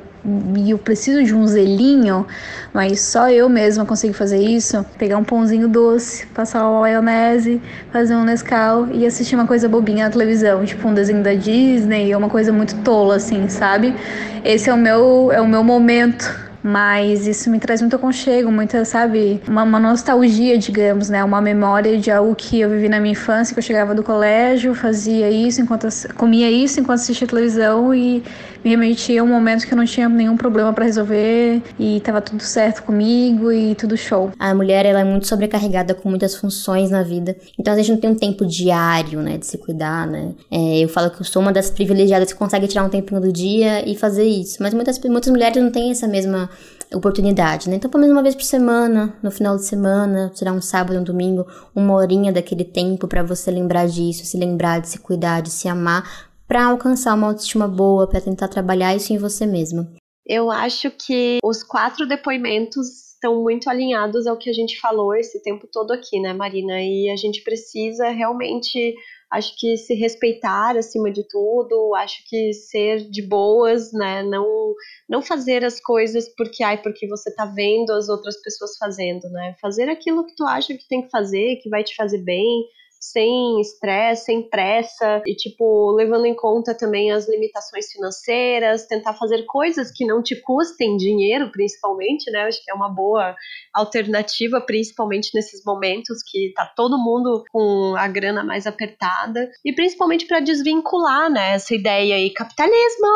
[0.56, 2.28] e eu preciso de um zelinho,
[2.74, 7.62] mas só eu mesma consigo fazer isso, pegar um pãozinho doce, passar uma maionese,
[7.92, 12.16] fazer um Nescau e assistir uma coisa bobinha na televisão, tipo um desenho da Disney,
[12.16, 13.96] uma coisa muito tola assim, sabe?
[14.44, 18.86] Esse é o meu é o meu momento mas isso me traz muito aconchego, muita,
[18.86, 23.14] sabe, uma, uma, nostalgia, digamos, né, uma memória de algo que eu vivi na minha
[23.14, 28.24] infância, que eu chegava do colégio, fazia isso enquanto comia isso enquanto assistia televisão e
[28.64, 32.22] me remetia a um momento que eu não tinha nenhum problema para resolver e tava
[32.22, 34.32] tudo certo comigo e tudo show.
[34.40, 37.98] A mulher, ela é muito sobrecarregada com muitas funções na vida, então a gente não
[37.98, 40.34] tem um tempo diário, né, de se cuidar, né.
[40.50, 43.32] É, eu falo que eu sou uma das privilegiadas que consegue tirar um tempinho do
[43.32, 46.50] dia e fazer isso, mas muitas, muitas mulheres não têm essa mesma
[46.94, 47.78] oportunidade, né?
[47.78, 51.04] Então, pelo menos uma vez por semana, no final de semana, tirar um sábado, um
[51.04, 55.50] domingo, uma horinha daquele tempo para você lembrar disso, se lembrar de se cuidar, de
[55.50, 59.90] se amar, para alcançar uma autoestima boa, para tentar trabalhar isso em você mesma.
[60.28, 65.42] Eu acho que os quatro depoimentos estão muito alinhados ao que a gente falou esse
[65.42, 66.82] tempo todo aqui, né, Marina?
[66.82, 68.94] E a gente precisa realmente
[69.32, 74.74] acho que se respeitar acima de tudo, acho que ser de boas, né, não
[75.08, 79.56] não fazer as coisas porque ai porque você tá vendo as outras pessoas fazendo, né?
[79.62, 82.66] Fazer aquilo que tu acha que tem que fazer, que vai te fazer bem,
[83.02, 89.44] sem estresse, sem pressa e, tipo, levando em conta também as limitações financeiras, tentar fazer
[89.48, 92.44] coisas que não te custem dinheiro, principalmente, né?
[92.44, 93.36] Acho que é uma boa
[93.74, 100.28] alternativa, principalmente nesses momentos que tá todo mundo com a grana mais apertada e principalmente
[100.28, 103.08] para desvincular, né, essa ideia aí capitalismo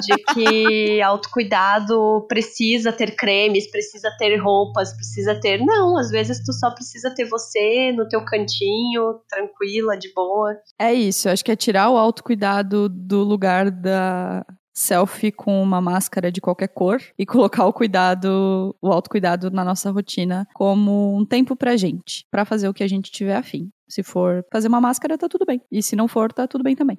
[0.00, 5.58] de que autocuidado precisa ter cremes, precisa ter roupas, precisa ter.
[5.64, 10.56] Não, às vezes tu só precisa ter você no teu cantinho, tranquila, de boa.
[10.78, 16.32] É isso, acho que é tirar o autocuidado do lugar da selfie com uma máscara
[16.32, 21.54] de qualquer cor e colocar o cuidado, o autocuidado na nossa rotina como um tempo
[21.54, 23.70] pra gente, para fazer o que a gente tiver afim.
[23.88, 25.60] Se for fazer uma máscara, tá tudo bem.
[25.70, 26.98] E se não for, tá tudo bem também.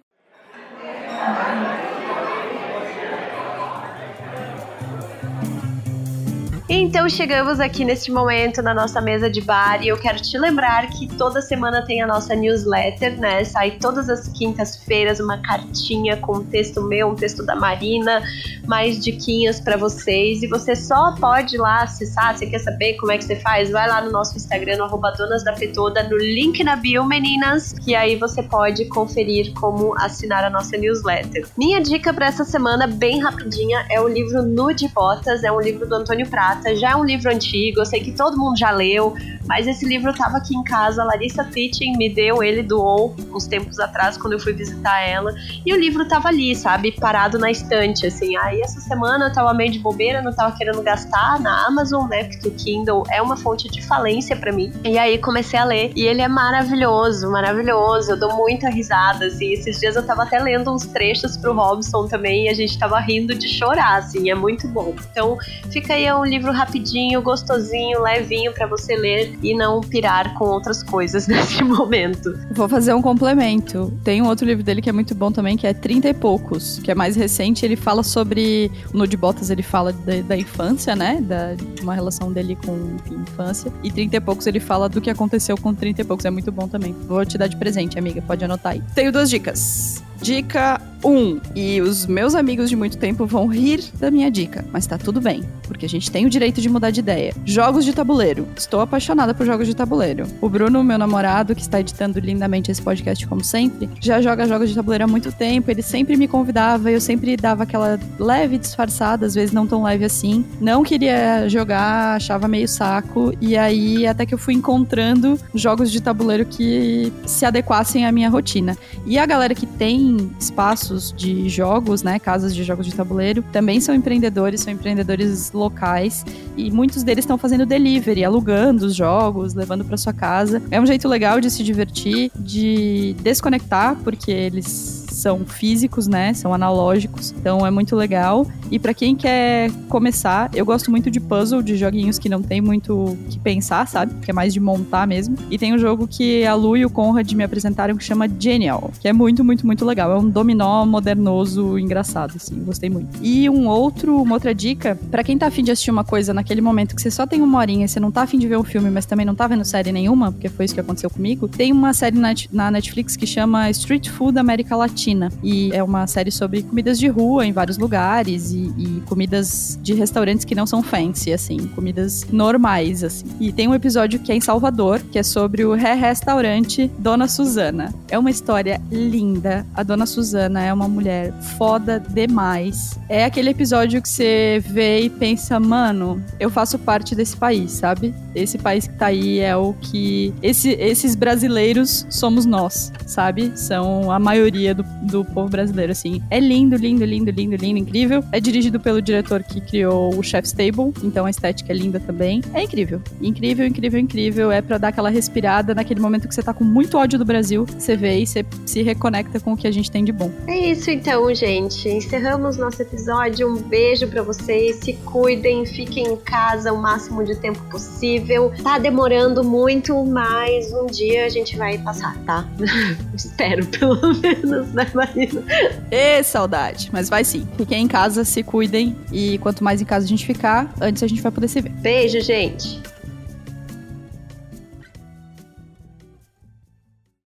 [6.75, 10.89] Então chegamos aqui neste momento na nossa mesa de bar e eu quero te lembrar
[10.89, 13.43] que toda semana tem a nossa newsletter, né?
[13.43, 18.23] Sai todas as quintas-feiras uma cartinha com um texto meu, um texto da Marina,
[18.65, 23.11] mais diquinhas para vocês e você só pode ir lá acessar, você quer saber como
[23.11, 23.69] é que você faz?
[23.69, 27.73] Vai lá no nosso Instagram, no arroba Donas da Petoda, no link na bio, meninas,
[27.73, 31.45] que aí você pode conferir como assinar a nossa newsletter.
[31.55, 35.87] Minha dica para essa semana, bem rapidinha, é o livro Nude Botas, é um livro
[35.87, 39.15] do Antônio Prata já é um livro antigo, eu sei que todo mundo já leu,
[39.45, 43.45] mas esse livro estava aqui em casa, a Larissa Fitting me deu, ele doou uns
[43.45, 45.33] tempos atrás quando eu fui visitar ela,
[45.65, 48.35] e o livro estava ali, sabe, parado na estante, assim.
[48.37, 52.25] Aí essa semana eu tava meio de bobeira, não tava querendo gastar na Amazon, né,
[52.25, 54.71] porque o Kindle é uma fonte de falência para mim.
[54.83, 59.53] E aí comecei a ler, e ele é maravilhoso, maravilhoso, eu dou muita risada, assim.
[59.53, 62.99] Esses dias eu tava até lendo uns trechos pro Robson também, e a gente tava
[62.99, 64.95] rindo de chorar, assim, é muito bom.
[65.11, 65.37] Então,
[65.71, 70.45] fica aí é um livro rapidinho, gostosinho, levinho para você ler e não pirar com
[70.45, 72.37] outras coisas nesse momento.
[72.51, 73.93] Vou fazer um complemento.
[74.03, 76.79] Tem um outro livro dele que é muito bom também, que é Trinta e Poucos,
[76.79, 77.65] que é mais recente.
[77.65, 78.71] Ele fala sobre.
[78.93, 81.19] No de Botas ele fala da, da infância, né?
[81.21, 82.73] Da, de uma relação dele com
[83.09, 83.71] a infância.
[83.83, 86.25] E Trinta e Poucos ele fala do que aconteceu com Trinta e Poucos.
[86.25, 86.93] É muito bom também.
[87.07, 88.21] Vou te dar de presente, amiga.
[88.21, 88.83] Pode anotar aí.
[88.93, 90.03] Tenho duas dicas.
[90.23, 91.41] Dica 1.
[91.55, 95.19] E os meus amigos de muito tempo vão rir da minha dica, mas tá tudo
[95.19, 97.33] bem, porque a gente tem o direito de mudar de ideia.
[97.45, 98.47] Jogos de tabuleiro.
[98.55, 100.25] Estou apaixonada por jogos de tabuleiro.
[100.39, 104.69] O Bruno, meu namorado, que está editando lindamente esse podcast como sempre, já joga jogos
[104.69, 105.69] de tabuleiro há muito tempo.
[105.69, 110.05] Ele sempre me convidava, eu sempre dava aquela leve disfarçada, às vezes não tão leve
[110.05, 110.45] assim.
[110.61, 113.33] Não queria jogar, achava meio saco.
[113.41, 118.29] E aí, até que eu fui encontrando jogos de tabuleiro que se adequassem à minha
[118.29, 118.77] rotina.
[119.05, 123.79] E a galera que tem espaços de jogos, né, casas de jogos de tabuleiro, também
[123.79, 126.25] são empreendedores, são empreendedores locais
[126.57, 130.61] e muitos deles estão fazendo delivery, alugando os jogos, levando para sua casa.
[130.71, 136.33] É um jeito legal de se divertir, de desconectar, porque eles são físicos, né?
[136.33, 137.33] São analógicos.
[137.39, 138.45] Então é muito legal.
[138.69, 142.59] E para quem quer começar, eu gosto muito de puzzle, de joguinhos que não tem
[142.59, 144.13] muito que pensar, sabe?
[144.21, 145.37] Que é mais de montar mesmo.
[145.49, 148.91] E tem um jogo que a Lu e o Conrad me apresentaram que chama Genial,
[148.99, 150.11] que é muito, muito, muito legal.
[150.11, 152.55] É um dominó modernoso, engraçado, assim.
[152.63, 153.17] Gostei muito.
[153.21, 156.59] E um outro, uma outra dica, para quem tá afim de assistir uma coisa naquele
[156.59, 158.89] momento que você só tem uma horinha, você não tá afim de ver um filme,
[158.89, 161.93] mas também não tá vendo série nenhuma, porque foi isso que aconteceu comigo, tem uma
[161.93, 162.17] série
[162.51, 165.29] na Netflix que chama Street Food América Latina China.
[165.43, 169.93] E é uma série sobre comidas de rua em vários lugares e, e comidas de
[169.93, 173.25] restaurantes que não são fancy, assim, comidas normais, assim.
[173.39, 177.93] E tem um episódio que é em Salvador, que é sobre o restaurante Dona Suzana.
[178.09, 179.65] É uma história linda.
[179.75, 182.99] A Dona Suzana é uma mulher foda demais.
[183.07, 188.13] É aquele episódio que você vê e pensa, mano, eu faço parte desse país, sabe?
[188.33, 190.33] Esse país que tá aí é o que.
[190.41, 193.51] Esse, esses brasileiros somos nós, sabe?
[193.55, 196.21] São a maioria do, do povo brasileiro, assim.
[196.29, 198.23] É lindo, lindo, lindo, lindo, lindo, incrível.
[198.31, 202.41] É dirigido pelo diretor que criou o Chef's Table, então a estética é linda também.
[202.53, 203.01] É incrível.
[203.21, 204.51] Incrível, incrível, incrível.
[204.51, 207.65] É para dar aquela respirada naquele momento que você tá com muito ódio do Brasil,
[207.65, 210.31] você vê e você se reconecta com o que a gente tem de bom.
[210.47, 211.89] É isso então, gente.
[211.89, 213.47] Encerramos nosso episódio.
[213.47, 214.77] Um beijo para vocês.
[214.77, 218.51] Se cuidem, fiquem em casa o máximo de tempo possível.
[218.63, 222.47] Tá demorando muito, mas um dia a gente vai passar, tá?
[223.15, 225.43] Espero, pelo menos, né, Marina?
[225.91, 226.89] Ê, saudade.
[226.91, 227.47] Mas vai sim.
[227.57, 228.95] Fiquem em casa, se cuidem.
[229.11, 231.69] E quanto mais em casa a gente ficar, antes a gente vai poder se ver.
[231.69, 232.81] Beijo, gente.